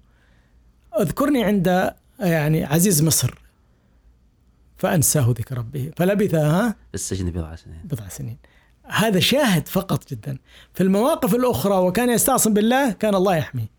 [0.99, 3.33] اذكرني عند يعني عزيز مصر.
[4.77, 5.91] فأنساه ذكر ربه.
[5.97, 7.81] فلبث ها؟ في السجن بضع سنين.
[7.83, 8.37] بضع سنين.
[8.85, 10.37] هذا شاهد فقط جدا.
[10.73, 13.76] في المواقف الأخرى وكان يستعصم بالله كان الله يحميه.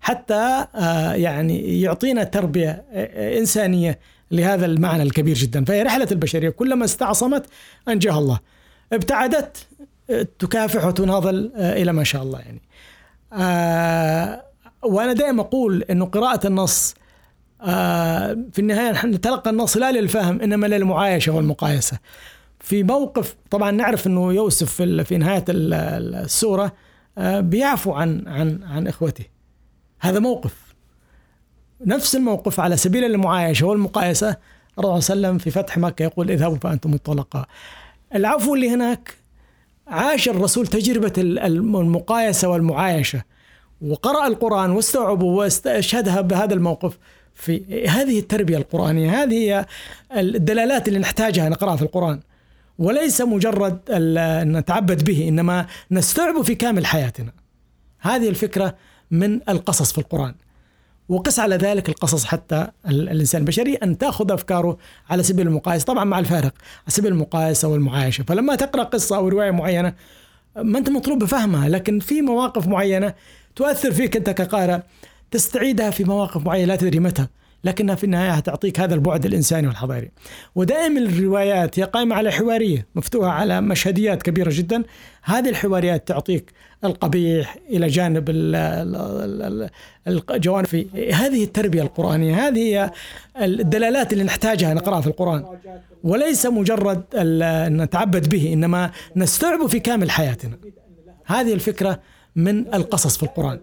[0.00, 3.98] حتى آه، يعني يعطينا تربية آه، إنسانية
[4.30, 5.64] لهذا المعنى الكبير جدا.
[5.64, 7.46] فهي رحلة البشرية كلما استعصمت
[7.88, 8.38] أنجاها الله.
[8.92, 9.66] ابتعدت
[10.10, 12.60] آه، تكافح وتناضل إلى ما شاء الله يعني.
[14.82, 16.94] وأنا دائما أقول أنه قراءة النص
[18.52, 21.98] في النهاية نحن نتلقى النص لا للفهم إنما للمعايشة والمقايسة.
[22.60, 26.72] في موقف طبعا نعرف أنه يوسف في نهاية السورة
[27.18, 29.24] بيعفو عن عن عن إخوته.
[30.00, 30.54] هذا موقف.
[31.86, 34.36] نفس الموقف على سبيل المعايشة والمقايسة
[34.78, 37.48] الرسول صلى الله عليه وسلم في فتح مكة يقول اذهبوا فأنتم الطلقاء.
[38.14, 39.14] العفو اللي هناك
[39.86, 43.22] عاش الرسول تجربة المقايسة والمعايشة
[43.82, 46.98] وقرأ القرآن واستوعبه واستشهدها بهذا الموقف
[47.34, 49.22] في هذه التربية القرآنية.
[49.22, 49.66] هذه هي
[50.16, 52.20] الدلالات اللي نحتاجها نقرأها في القرآن.
[52.78, 53.78] وليس مجرد
[54.46, 57.32] نتعبد به إنما نستوعبه في كامل حياتنا.
[58.00, 58.74] هذه الفكرة
[59.10, 60.34] من القصص في القرآن.
[61.08, 64.78] وقس على ذلك القصص حتى الإنسان البشري أن تأخذ أفكاره
[65.10, 68.24] على سبيل المقايسة طبعا مع الفارق على سبيل المقايسة والمعايشة.
[68.24, 69.94] فلما تقرأ قصة أو رواية معينة
[70.56, 73.14] ما أنت مطلوب بفهمها لكن في مواقف معينة
[73.56, 74.80] تؤثر فيك أنت كقارئ
[75.30, 77.26] تستعيدها في مواقف معينة لا تدري متى.
[77.64, 80.10] لكنها في النهاية تعطيك هذا البعد الإنساني والحضاري.
[80.54, 84.82] ودائما الروايات هي قائمة على حوارية مفتوحة على مشهديات كبيرة جدا.
[85.22, 86.52] هذه الحواريات تعطيك
[86.84, 88.24] القبيح إلى جانب
[90.08, 92.48] الجوانب في هذه التربية القرآنية.
[92.48, 92.90] هذه هي
[93.40, 95.44] الدلالات اللي نحتاجها نقرأها في القرآن.
[96.04, 97.02] وليس مجرد
[97.82, 100.58] نتعبد به إنما نستوعبه في كامل حياتنا.
[101.26, 102.00] هذه الفكرة
[102.36, 103.58] من القصص في القرآن.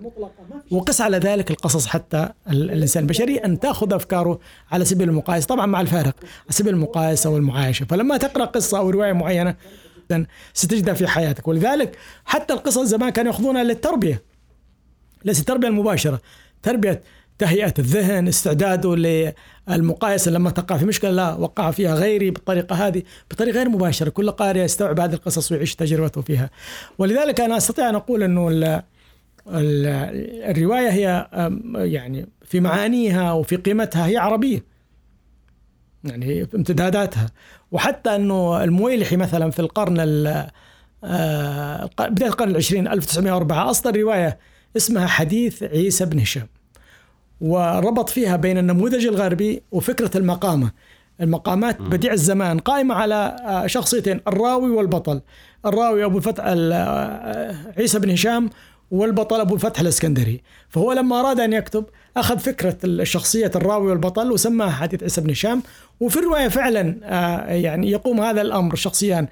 [0.72, 4.40] وقس على ذلك القصص حتى الإنسان البشري أن تأخذ أفكاره
[4.72, 9.14] على سبيل المقايسة طبعا مع الفارق على سبيل المقايسة والمعايشة فلما تقرأ قصة أو رواية
[9.14, 9.56] معينة
[10.54, 11.48] ستجدها في حياتك.
[11.48, 14.24] ولذلك حتى القصص زمان كانوا يأخذونها للتربية
[15.26, 16.22] ليس التربية المباشرة
[16.64, 17.02] تربية
[17.38, 18.96] تهيئة الذهن استعداده
[19.68, 24.10] للمقايسة لما تقع في مشكلة لا وقع فيها غيري بالطريقة هذه بطريقة غير مباشرة.
[24.10, 26.50] كل قارئ يستوعب هذه القصص ويعيش تجربته فيها.
[26.98, 28.84] ولذلك أنا أستطيع أن أقول أنه
[29.48, 31.28] الرواية هي
[31.76, 34.64] يعني في معانيها وفي قيمتها هي عربية.
[36.04, 37.28] يعني في امتداداتها.
[37.72, 40.00] وحتى أنه المويلحي مثلا في القرن
[41.04, 44.40] آه، بداية القرن العشرين 1904 أصدر رواية
[44.78, 46.48] اسمها حديث عيسى بن هشام.
[47.42, 50.72] وربط فيها بين النموذج الغربي وفكرة المقامة.
[51.22, 55.22] المقامات بديع الزمان قائمة على آه، شخصيتين الراوي والبطل.
[55.66, 58.50] الراوي أبو الفتح آه، عيسى بن هشام
[58.92, 60.42] والبطل أبو الفتح الإسكندري.
[60.70, 61.86] فهو لما أراد أن يكتب
[62.18, 65.64] أخذ فكرة الشخصية الراوي والبطل وسماها حديث عيسى بن هشام.
[66.00, 69.28] وفي الرواية فعلا آه، يعني يقوم هذا الأمر شخصيان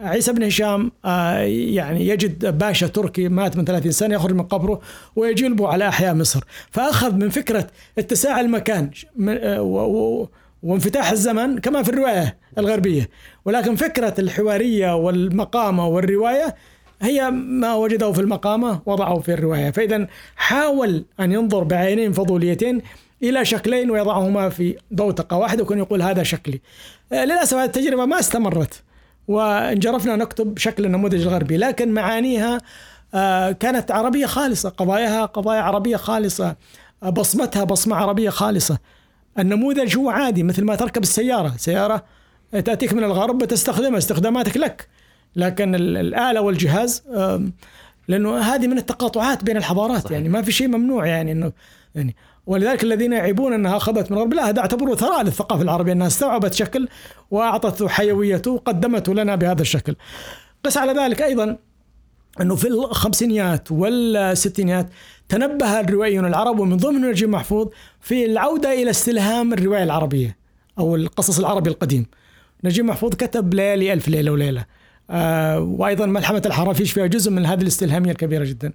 [0.00, 4.80] عيسى بن هشام آه، يعني يجد باشا تركي مات من 30 سنة يخرج من قبره
[5.16, 6.44] ويجلبه على أحياء مصر.
[6.70, 7.66] فأخذ من فكرة
[7.98, 8.90] اتساع المكان
[9.28, 10.30] آه،
[10.62, 13.08] وانفتاح الزمن كما في الرواية الغربية.
[13.44, 16.54] ولكن فكرة الحوارية والمقامة والرواية
[17.02, 19.70] هي ما وجده في المقامة وضعه في الرواية.
[19.70, 20.06] فإذا
[20.36, 22.82] حاول أن ينظر بعينين فضوليتين
[23.22, 26.60] إلى شكلين ويضعهما في دوتقة واحدة ويكون يقول هذا شكلي.
[27.12, 28.82] آه، للأسف هذه التجربة ما استمرت.
[29.28, 32.60] وانجرفنا نكتب شكل النموذج الغربي لكن معانيها
[33.14, 36.56] آه، كانت عربية خالصة قضاياها قضايا عربية خالصة
[37.02, 38.78] آه، بصمتها بصمة عربية خالصة
[39.38, 42.04] النموذج هو عادي مثل ما تركب السيارة سيارة
[42.52, 44.88] تأتيك من الغرب بتستخدمها استخداماتك لك
[45.36, 47.02] لكن الآلة والجهاز
[48.08, 50.12] لأنه هذه من التقاطعات بين الحضارات صحيح.
[50.12, 51.52] يعني ما في شيء ممنوع يعني أنه
[51.94, 56.06] يعني ولذلك الذين يعيبون أنها اخذت من الغرب لا هذا اعتبره ثراء للثقافة العربية أنها
[56.06, 56.88] استوعبت شكل
[57.30, 59.96] واعطته حيويته وقدمته لنا بهذا الشكل.
[60.64, 61.58] قس على ذلك أيضا
[62.40, 64.88] أنه في الخمسينيات والستينيات
[65.28, 67.68] تنبه الروائيون العرب ومن ضمن نجيب محفوظ
[68.00, 70.36] في العودة إلى استلهام الرواية العربية
[70.78, 72.06] أو القصص العربي القديم.
[72.64, 74.64] نجيب محفوظ كتب ليالي ألف ليلة وليلة.
[75.10, 78.72] آه وأيضا ملحمة الحرافيش فيها جزء من هذه الاستلهامية الكبيرة جدا.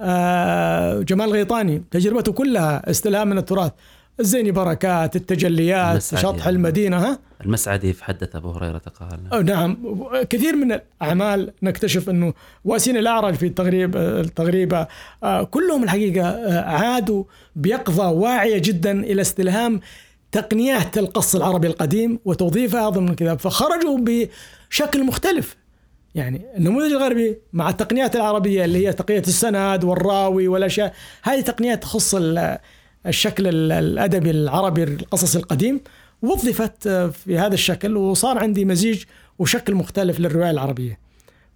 [0.00, 3.72] آه جمال غيطاني تجربته كلها استلهام من التراث.
[4.20, 9.76] الزيني بركات التجليات شطح المدينة ها؟ المسعدي في حدث أبو هريرة قال نعم.
[10.30, 12.34] كثير من الأعمال نكتشف إنه
[12.64, 14.86] واسين الأعرج في التغريب التغريبة
[15.22, 17.24] آه، كلهم الحقيقة آه، عادوا
[17.56, 19.80] بيقظة واعية جدا إلى استلهام
[20.32, 25.56] تقنيات القص العربي القديم وتوظيفها ضمن الكتاب فخرجوا بشكل مختلف.
[26.14, 32.14] يعني النموذج الغربي مع التقنيات العربية اللي هي تقنية السند والراوي والأشياء هذه تقنيات تخص
[33.06, 35.80] الشكل الأدبي العربي القصص القديم
[36.22, 39.04] وظفت في هذا الشكل وصار عندي مزيج
[39.38, 41.02] وشكل مختلف للرواية العربية.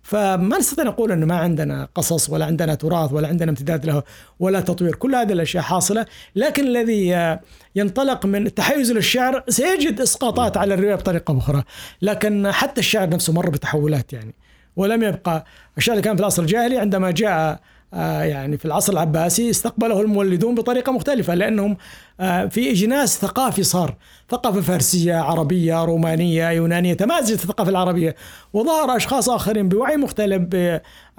[0.02, 4.02] فما نستطيع نقول إنه ما عندنا قصص ولا عندنا تراث ولا عندنا امتداد له
[4.40, 7.36] ولا تطوير، كل هذه الأشياء حاصلة، لكن الذي
[7.76, 11.62] ينطلق من التحيز للشعر سيجد إسقاطات على الرواية بطريقة أخرى،
[12.02, 14.34] لكن حتى الشعر نفسه مر بتحولات يعني.
[14.76, 15.44] ولم يبقى.
[15.78, 17.60] الشعر اللي كان في العصر الجاهلي عندما جاء
[17.94, 21.76] آه، يعني في العصر العباسي استقبله المولدون بطريقة مختلفة لأنهم
[22.20, 23.94] آه، في إجناس ثقافي صار.
[24.30, 28.14] ثقافة فارسية عربية رومانية يونانية تمازجت الثقافة العربية.
[28.52, 30.42] وظهر أشخاص آخرين بوعي مختلف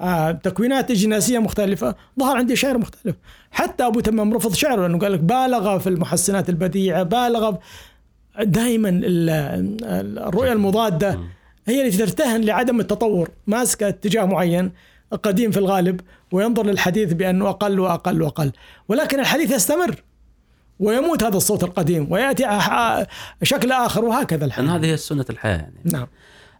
[0.00, 1.94] بتكوينات إجناسية مختلفة.
[2.20, 3.16] ظهر عندي شعر مختلف.
[3.50, 7.56] حتى أبو تمام رفض شعره لأنه قال لك بالغ في المحسنات البديعة بالغ
[8.40, 9.00] دائما
[10.28, 11.18] الرؤية المضادة.
[11.68, 14.72] هي التي ترتهن لعدم التطور ماسكة اتجاه معين
[15.22, 16.00] قديم في الغالب
[16.32, 18.52] وينظر للحديث بأنه أقل وأقل وأقل.
[18.88, 20.02] ولكن الحديث يستمر
[20.78, 22.44] ويموت هذا الصوت القديم ويأتي
[23.42, 25.80] شكل آخر وهكذا الحياة هذه هي سنة الحياة يعني.
[25.84, 26.06] نعم.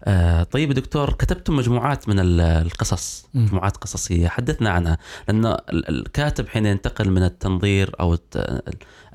[0.04, 4.98] آه طيب دكتور كتبتم مجموعات من القصص مجموعات قصصية حدثنا عنها
[5.28, 8.18] لأن الكاتب حين ينتقل من التنظير أو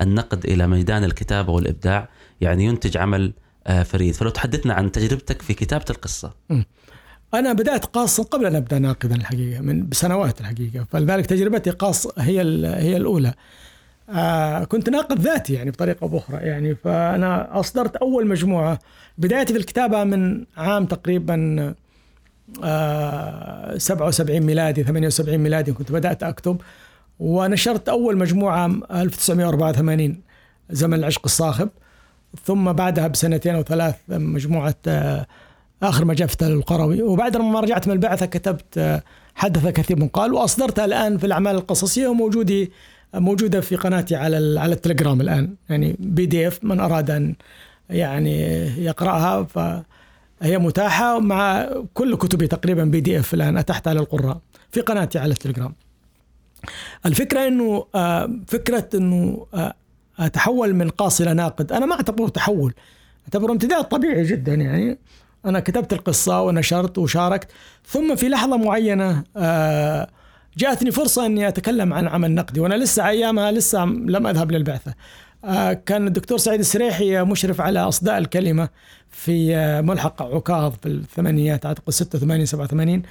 [0.01, 2.09] النقد إلى ميدان الكتابة والإبداع
[2.41, 3.33] يعني ينتج عمل
[3.85, 6.33] فريد فلو تحدثنا عن تجربتك في كتابة القصة.
[7.33, 10.85] أنا بدأت قاصا قبل أن أبدأ ناقدا الحقيقة من بسنوات الحقيقة.
[10.91, 13.33] فلذلك تجربتي قاص هي هي الأولى.
[14.09, 16.75] آه كنت ناقد ذاتي يعني بطريقة أخرى يعني.
[16.75, 18.79] فأنا أصدرت أول مجموعة.
[19.17, 21.73] بدايتي في الكتابة من عام تقريبا
[22.63, 26.61] آه 77 ميلادي 78 ميلادي كنت بدأت أكتب.
[27.19, 30.21] ونشرت أول مجموعة 1984
[30.69, 31.69] زمن العشق الصاخب.
[32.45, 35.25] ثم بعدها بسنتين أو ثلاث مجموعة آه
[35.83, 37.01] آخر ما جاء في القروي.
[37.01, 39.03] وبعد ما رجعت من البعثة كتبت آه،
[39.35, 42.67] حدث كثير من قال وأصدرتها الآن في الأعمال القصصية وموجودة
[43.13, 45.55] موجودة في قناتي على على التليجرام الآن.
[45.69, 47.35] يعني PDF من أراد أن
[47.89, 48.41] يعني
[48.85, 54.37] يقرأها فهي متاحة مع كل كتبي تقريبا PDF الآن اتحتها للقراء
[54.71, 55.73] في قناتي على التليجرام.
[57.05, 59.45] الفكرة إنه آه، فكرة إنه
[60.25, 61.71] أتحول من قاص إلى ناقد.
[61.71, 62.73] أنا ما أعتبره تحول
[63.23, 64.97] أعتبره امتداد طبيعي جدا يعني.
[65.45, 67.47] أنا كتبت القصة ونشرت وشاركت.
[67.87, 70.07] ثم في لحظة معينة آه،
[70.57, 74.93] جاءتني فرصة أني أتكلم عن عمل نقدي وأنا لسه أيامها لسه لم أذهب للبعثة.
[75.45, 78.69] آه، كان الدكتور سعيد السريحي مشرف على أصداء الكلمة
[79.09, 83.01] في آه، ملحق عكاظ في الثمانينات أعتقد 86 87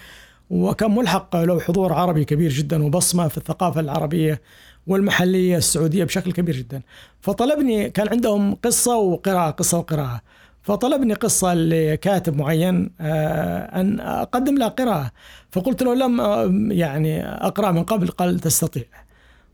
[0.53, 4.41] وكان ملحق له حضور عربي كبير جدا وبصمة في الثقافة العربية
[4.87, 6.83] والمحلية السعودية بشكل كبير جدا.
[7.21, 10.21] فطلبني كان عندهم قصة وقراءة قصة وقراءة.
[10.63, 15.11] فطلبني قصة لكاتب معين آه، أن أقدم له قراءة.
[15.51, 18.85] فقلت له لم آه، يعني أقرأ من قبل قال تستطيع.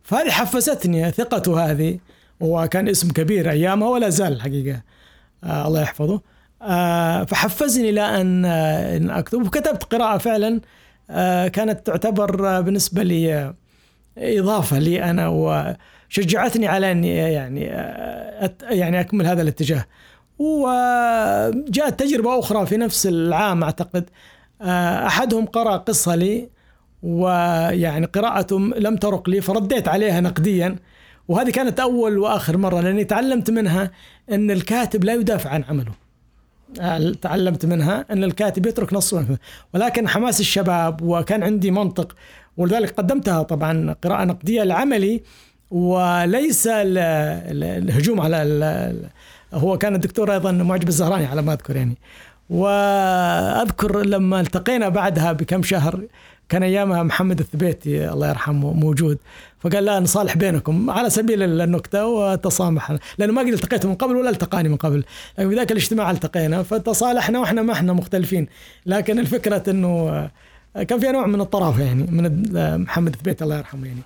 [0.02, 1.98] فهذه حفزتني ثقته هذه.
[2.40, 4.82] وكان اسم كبير أيامها ولا زال الحقيقة
[5.44, 6.20] آه، الله يحفظه.
[7.24, 9.46] فحفزني إلى أن أن أكتب.
[9.46, 10.60] وكتبت قراءة فعلا.
[11.52, 13.54] كانت تعتبر بالنسبة لي
[14.18, 17.60] إضافة لي أنا وشجعتني على أني يعني
[18.62, 19.84] يعني أكمل هذا الاتجاه.
[20.38, 24.10] وجاءت تجربة أخرى في نفس العام أعتقد.
[24.62, 26.48] آه، أحدهم قرأ قصة لي
[27.02, 30.76] ويعني قراءته لم ترق لي فرديت عليها نقديا.
[31.28, 33.90] وهذه كانت أول وآخر مرة لأني تعلمت منها
[34.30, 35.92] أن الكاتب لا يدافع عن عمله.
[35.92, 36.07] آه،
[37.22, 39.38] تعلمت منها أن الكاتب يترك نصه
[39.74, 42.16] ولكن حماس الشباب وكان عندي منطق
[42.56, 45.22] ولذلك قدمتها طبعا قراءة نقدية لعملي
[45.70, 49.08] وليس الهجوم على
[49.54, 51.96] هو كان الدكتور أيضا معجب الزهراني على ما أذكر يعني.
[52.50, 56.00] وأذكر لما التقينا بعدها بكم شهر
[56.48, 59.18] كان أيامها محمد الثبيتي الله يرحمه موجود.
[59.60, 62.96] فقال لا نصالح بينكم على سبيل النكتة وتصامح.
[63.18, 65.04] لأنه ما قد التقيت من قبل ولا التقاني من قبل.
[65.38, 68.46] لكن في ذاك الاجتماع التقينا فتصالحنا وإحنا ما إحنا مختلفين.
[68.86, 70.30] لكن الفكرة إنه
[70.88, 72.42] كان فيها نوع من الطرافة يعني من
[72.82, 74.02] محمد ثبيت الله يرحمه يعني.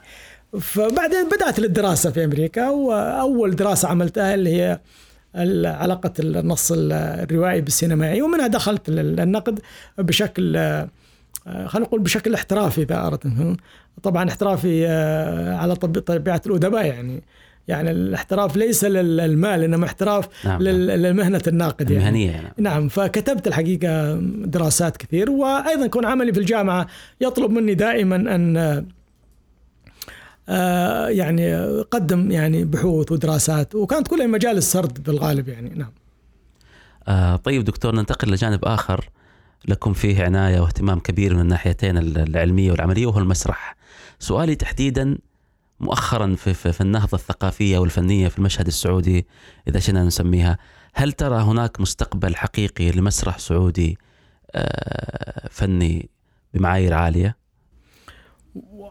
[0.60, 4.80] فبعدين بدأت الدراسة في أمريكا وأول دراسة عملتها اللي هي
[5.66, 8.22] علاقة النص الروائي بالسينمائي.
[8.22, 9.60] ومنها دخلت النقد
[9.98, 10.56] بشكل
[11.46, 13.56] خلينا نقول بشكل احترافي اذا اردت
[14.02, 17.22] طبعا احترافي آه، على طبيعة الأدباء يعني
[17.68, 20.62] يعني الاحتراف ليس للمال إنما احتراف نعم.
[20.62, 20.78] نعم.
[20.78, 22.02] لمهنه الناقد يعني.
[22.02, 22.54] المهنية يعني.
[22.58, 24.14] نعم فكتبت الحقيقة
[24.44, 26.86] دراسات كثير وأيضا كون عملي في الجامعة
[27.20, 28.86] يطلب مني دائما أن
[30.48, 35.92] آه يعني قدم يعني بحوث ودراسات وكانت كلها مجال السرد بالغالب يعني نعم.
[37.08, 39.10] آه طيب دكتور ننتقل لجانب آخر
[39.68, 43.76] لكم فيه عناية واهتمام كبير من الناحيتين العلمية والعملية وهو المسرح.
[44.18, 45.18] سؤالي تحديدا
[45.80, 49.26] مؤخرا في, في, في النهضة الثقافية والفنية في المشهد السعودي
[49.68, 50.58] إذا شئنا نسميها
[50.94, 53.98] هل ترى هناك مستقبل حقيقي لمسرح سعودي
[54.54, 56.10] آه، فني
[56.54, 57.36] بمعايير عالية؟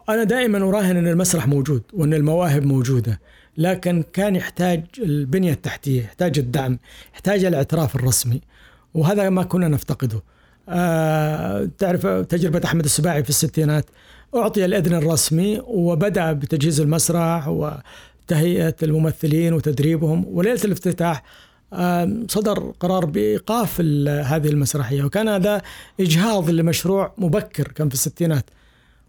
[0.08, 3.20] أنا دائما أراهن أن المسرح موجود وأن المواهب موجودة
[3.56, 6.78] لكن كان يحتاج البنية التحتية يحتاج الدعم
[7.14, 8.40] يحتاج الإعتراف الرسمي
[8.94, 10.22] وهذا ما كنا نفتقده
[11.78, 13.84] تعرف تجربة أحمد السباعي في الستينات
[14.34, 21.22] أعطي الإذن الرسمي وبدأ بتجهيز المسرح وتهيئة الممثلين وتدريبهم وليلة الافتتاح
[22.28, 25.62] صدر قرار بإيقاف هذه المسرحية وكان هذا
[26.00, 28.44] إجهاض لمشروع مبكر كان في الستينات.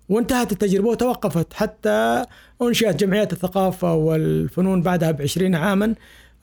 [0.09, 2.25] وانتهت التجربة وتوقفت حتى
[2.61, 5.95] أنشئت جمعيات الثقافة والفنون بعدها بعشرين عاما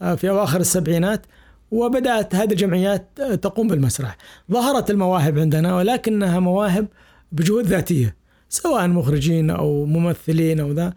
[0.02, 1.26] آه، في أواخر السبعينات.
[1.70, 4.16] وبدأت هذه الجمعيات تقوم بالمسرح.
[4.52, 6.86] ظهرت المواهب عندنا ولكنها مواهب
[7.32, 8.16] بجهود ذاتية
[8.48, 10.92] سواء مخرجين أو ممثلين أو ذا.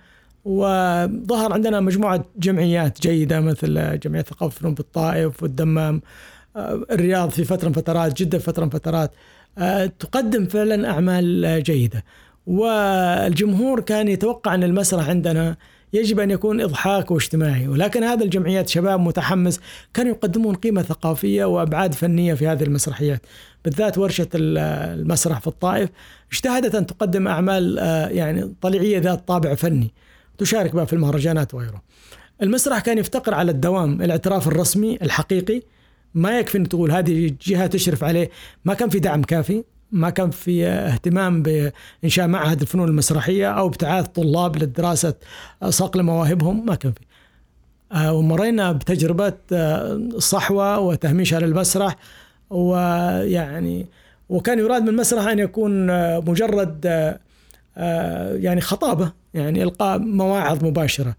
[0.46, 6.02] وظهر عندنا مجموعة جمعيات جيدة مثل جمعية ثقافه الفنون بالطائف والدمام
[6.56, 9.12] آه، الرياض في فترة من فترات جدة في فترة من فترات.
[9.58, 12.04] آه، تقدم فعلا أعمال جيدة.
[12.48, 15.58] والجمهور كان يتوقع أن المسرح عندنا
[15.94, 17.68] يجب أن يكون إضحاك واجتماعي.
[17.68, 19.60] ولكن هذا الجمعيات شباب متحمس
[19.94, 23.22] كانوا يقدمون قيمة ثقافية وأبعاد فنية في هذه المسرحيات.
[23.66, 25.90] بالذات ورشة المسرح في الطائف
[26.32, 29.94] اجتهدت أن تقدم أعمال آه، يعني طليعية ذات طابع فني
[30.38, 31.82] تشارك بها في المهرجانات وغيره.
[32.42, 35.62] المسرح كان يفتقر على الدوام الاعتراف الرسمي الحقيقي.
[36.14, 38.30] ما يكفي إن تقول هذه جهة تشرف عليه
[38.66, 39.64] ما كان في دعم كافي.
[39.94, 45.14] ما كان في اهتمام بإنشاء معهد الفنون المسرحية أو ابتعاث طلاب للدراسة
[45.70, 47.00] صقل مواهبهم ما كان في.
[47.92, 51.96] آه، ومرينا بتجربة آه، صحوة وتهميش على المسرح
[52.50, 53.88] ويعني
[54.30, 56.86] وكان يراد من المسرح أن يكون آه، مجرد
[58.36, 61.16] يعني خطابة يعني إلقاء مواعظ مباشرة.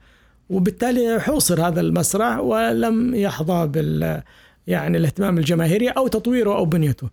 [0.50, 4.22] وبالتالي حوصر هذا المسرح ولم يحظى بال
[4.66, 7.08] يعني الاهتمام الجماهيري أو تطويره أو بنيته.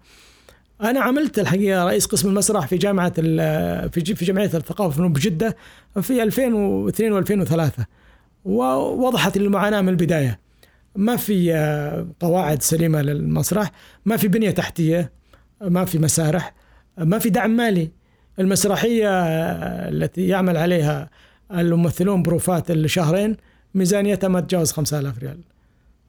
[0.81, 5.57] أنا عملت الحقيقة رئيس قسم المسرح في جامعة في في جمعية الثقافة والفنون بجده
[6.01, 7.83] في 2002 و2003
[8.45, 10.39] ووضحت المعاناة من البداية.
[10.95, 13.71] ما في آه، قواعد سليمة للمسرح
[14.05, 15.11] ما في بنية تحتية
[15.61, 16.53] ما في مسارح
[16.97, 17.91] ما في دعم مالي.
[18.39, 21.09] المسرحية آه، التي يعمل عليها
[21.51, 23.37] الممثلون بروفات الشهرين
[23.75, 25.39] ميزانيتها ما تتجاوز 5000 ريال.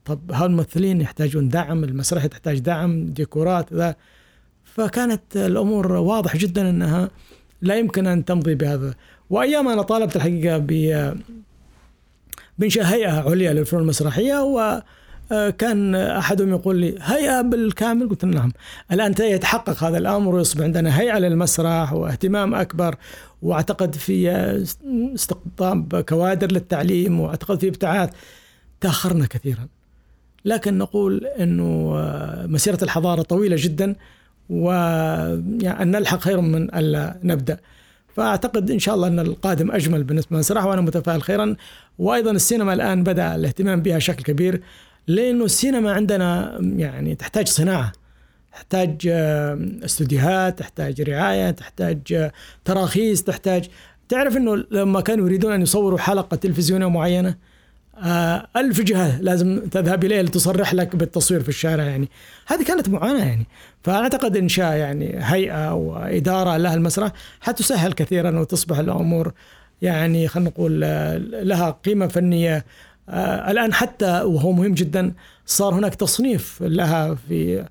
[0.04, 3.96] طب هالممثلين يحتاجون دعم المسرحيه تحتاج دعم ديكورات ذا
[4.74, 7.10] فكانت الأمور واضح جدا أنها
[7.62, 8.94] لا يمكن أن تمضي بهذا.
[9.30, 10.68] وأيام أنا طالبت الحقيقة ب
[12.58, 14.82] بانشاء هيئة عليا للفنون المسرحية و
[15.58, 18.52] كان أحدهم يقول لي هيئة بالكامل؟ قلت نعم.
[18.92, 22.96] الآن يتحقق هذا الأمر ويصبح عندنا هيئة للمسرح واهتمام أكبر
[23.42, 24.30] وأعتقد في
[25.14, 28.10] استقطاب كوادر للتعليم وأعتقد في ابتعاث.
[28.80, 29.68] تأخرنا كثيرا.
[30.44, 31.92] لكن نقول إنه
[32.46, 33.96] مسيرة الحضارة طويلة جدا
[34.52, 37.58] وأن نلحق خير من ألا نبدأ.
[38.16, 41.56] فأعتقد إن شاء الله أن القادم أجمل بالنسبة للمسرح وأنا متفائل خيرا.
[41.98, 44.62] وأيضا السينما الآن بدأ الاهتمام بها بشكل كبير
[45.06, 47.92] لأنه السينما عندنا يعني تحتاج صناعة
[48.52, 49.06] تحتاج
[49.84, 52.30] استوديوهات تحتاج رعاية تحتاج
[52.64, 53.68] تراخيص تحتاج.
[54.08, 57.36] تعرف أنه لما كانوا يريدون أن يصوروا حلقة تلفزيونية معينة آه،
[58.56, 62.08] ألف جهة لازم تذهب إليها لتصرح لك بالتصوير في الشارع يعني.
[62.46, 63.46] هذه كانت معاناة يعني.
[63.82, 69.32] فأعتقد إنشاء يعني هيئة وإدارة لها المسرح حتسهل كثيرا وتصبح الأمور
[69.82, 72.64] يعني خلينا نقول آه، لها قيمة فنية.
[73.08, 75.12] آه الآن حتى وهو مهم جدا
[75.46, 77.64] صار هناك تصنيف لها في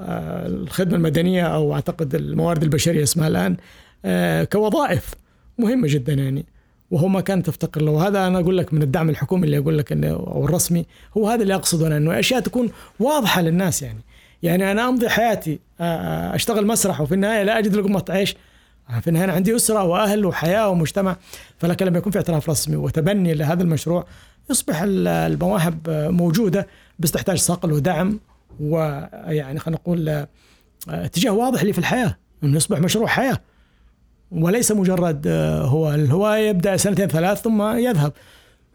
[0.00, 3.56] آه الخدمة المدنية أو أعتقد الموارد البشرية اسمها الآن
[4.04, 5.14] آه كوظائف
[5.58, 6.46] مهمة جدا يعني.
[6.94, 7.90] وهو ما كان تفتقر له.
[7.90, 10.86] وهذا أنا أقول لك من الدعم الحكومي اللي أقول لك انه أو الرسمي
[11.16, 12.70] هو هذا اللي أقصده أنا إنه أشياء تكون
[13.00, 14.00] واضحة للناس يعني.
[14.42, 18.36] يعني أنا أمضي حياتي أشتغل مسرح وفي النهاية لا أجد لقمة عيش.
[19.00, 21.16] في النهاية أنا عندي أسرة وأهل وحياة ومجتمع
[21.58, 22.76] فلكن لما يكون في اعتراف رسمي.
[22.76, 24.06] وتبني لهذا المشروع
[24.50, 25.78] يصبح ال- المواهب
[26.10, 26.66] موجودة
[26.98, 28.20] بس تحتاج صقل ودعم
[28.60, 30.28] ويعني خلينا نقول آه،
[30.88, 33.40] اتجاه واضح لي في الحياة إنه يصبح مشروع حياة.
[34.30, 38.12] وليس مجرد آه، هو الهواية يبدأ سنتين ثلاث ثم يذهب.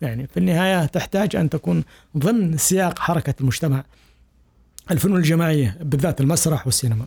[0.01, 1.83] يعني في النهاية تحتاج أن تكون
[2.17, 3.83] ضمن سياق حركة المجتمع
[4.91, 7.05] الفنون الجماعية بالذات المسرح والسينما.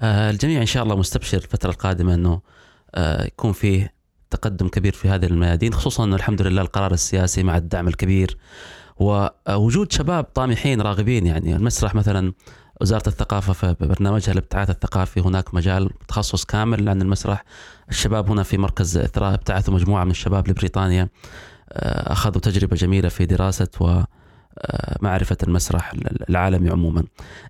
[0.00, 2.40] آه، الجميع إن شاء الله مستبشر الفترة القادمة أنه
[2.94, 3.96] آه، يكون فيه
[4.30, 8.36] تقدم كبير في هذه الميادين خصوصا أنه الحمد لله القرار السياسي مع الدعم الكبير
[8.96, 12.32] ووجود شباب طامحين راغبين يعني المسرح مثلا
[12.80, 17.44] وزارة الثقافة في برنامجها الابتعاث الثقافي هناك مجال تخصص كامل عن المسرح
[17.88, 21.08] الشباب هنا في مركز إثراء ابتعثوا مجموعة من الشباب لبريطانيا
[21.72, 24.02] آه، أخذوا تجربة جميلة في دراسة و
[24.58, 25.92] آه، معرفة المسرح
[26.28, 27.04] العالمي عموما.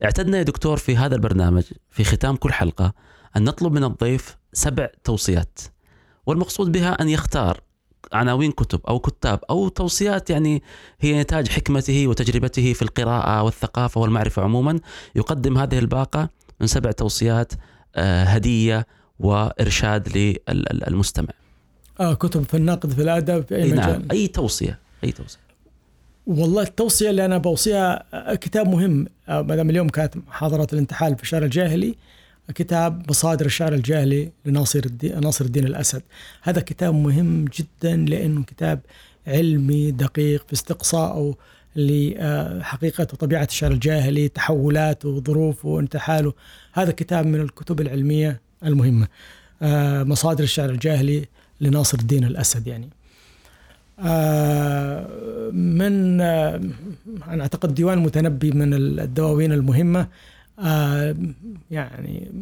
[0.05, 2.93] اعتدنا يا دكتور في هذا البرنامج في ختام كل حلقة
[3.37, 5.59] أن نطلب من الضيف سبع توصيات
[6.27, 7.61] والمقصود بها أن يختار
[8.12, 10.62] عناوين كتب أو كتاب أو توصيات يعني
[11.00, 14.80] هي نتاج حكمته وتجربته في القراءة والثقافة والمعرفة عموما.
[15.14, 16.28] يقدم هذه الباقة
[16.61, 17.52] من سبع توصيات
[17.96, 18.86] آه، هدية
[19.20, 21.28] وإرشاد للمستمع.
[22.00, 24.12] آه كتب في النقد في الأدب في أي نعم مجال.
[24.12, 25.38] أي توصية أي توصية.
[26.26, 29.07] والله التوصية اللي أنا بوصيها آه، كتاب مهم.
[29.28, 31.94] آه، ما دام اليوم كانت محاضرة الانتحال في الشعر الجاهلي
[32.55, 36.03] كتاب مصادر الشعر الجاهلي لناصر الدين ناصر الدين الأسد.
[36.42, 38.80] هذا كتاب مهم جدا لأنه كتاب
[39.26, 41.34] علمي دقيق في استقصائه
[41.76, 46.32] لحقيقة وطبيعة الشعر الجاهلي تحولاته وظروفه وانتحاله
[46.72, 49.09] هذا كتاب من الكتب العلمية المهمة.
[49.62, 51.26] آه، مصادر الشعر الجاهلي
[51.61, 52.88] لناصر الدين الأسد يعني.
[53.99, 55.07] آه،
[55.53, 56.61] من آه،
[57.28, 60.07] أنا أعتقد ديوان متنبي من الدواوين المهمة.
[60.59, 61.16] آه،
[61.70, 62.32] يعني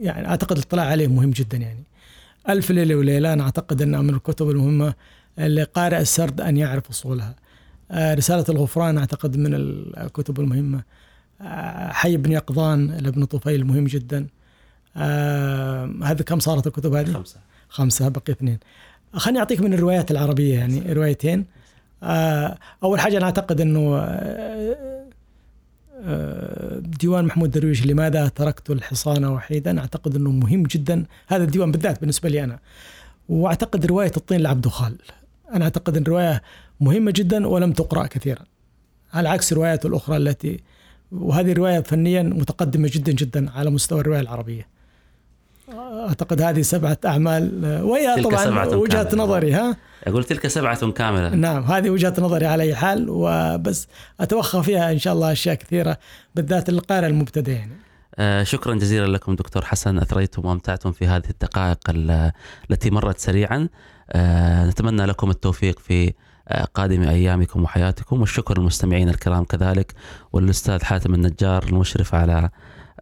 [0.00, 1.84] يعني أعتقد الاطلاع عليه مهم جدا يعني.
[2.48, 4.94] ألف ليلة وليلة أنا أعتقد أنها من الكتب المهمة
[5.38, 7.34] لقارئ السرد أن يعرف أصولها.
[7.90, 10.82] آه، رسالة الغفران أعتقد من الكتب المهمة.
[11.40, 14.26] آه، حي بن يقظان لابن طفيل مهم جدا.
[14.96, 17.40] آه، هذا كم صارت الكتب هذه؟ خمسة.
[17.68, 18.58] خمسة بقي اثنين.
[19.12, 21.46] خليني أعطيك من الروايات العربية يعني روايتين.
[22.02, 25.03] آه، أول حاجة أنا أعتقد أنه آه، آه،
[27.00, 31.04] ديوان محمود درويش لماذا تركت الحصان وحيدا؟ أعتقد أنه مهم جدا.
[31.28, 32.58] هذا الديوان بالذات بالنسبة لي أنا.
[33.28, 34.96] وأعتقد رواية الطين لعبد خال
[35.54, 36.42] أنا أعتقد أن رواية
[36.80, 38.42] مهمة جدا ولم تقرأ كثيرا.
[39.12, 40.60] على عكس الروايات الأخرى التي
[41.12, 44.73] وهذه رواية فنيا متقدمة جدا جدا على مستوى الرواية العربية.
[45.72, 49.24] أعتقد هذه سبعة أعمال وهي طبعا وجهة كاملة.
[49.24, 51.28] نظري ها؟ أقول تلك سبعة كاملة.
[51.28, 53.88] نعم هذه وجهة نظري على أي حال وبس
[54.20, 55.98] أتوخى فيها إن شاء الله أشياء كثيرة
[56.34, 57.72] بالذات القارئ المبتدئ يعني.
[58.18, 62.32] آه، شكرا جزيلا لكم دكتور حسن أثريتم وأمتعتم في هذه الدقائق ال-
[62.70, 63.68] التي مرت سريعا.
[64.10, 66.12] آه، نتمنى لكم التوفيق في
[66.48, 69.94] آه، قادم أيامكم وحياتكم والشكر للمستمعين الكرام كذلك
[70.32, 72.50] والأستاذ حاتم النجار المشرف على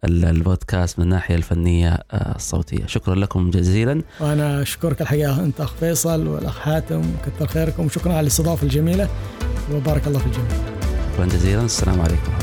[0.05, 2.85] البودكاست من الناحية الفنية آه، الصوتية.
[2.87, 4.01] شكرا لكم جزيلا.
[4.19, 7.85] وأنا أشكرك الحقيقة أنت أخ فيصل والأخ حاتم كثر خيركم.
[7.85, 9.09] وشكرا على الاستضافة الجميلة
[9.73, 10.49] وبارك الله في الجميع.
[11.13, 11.61] شكرا جزيلا.
[11.65, 12.42] السلام عليكم.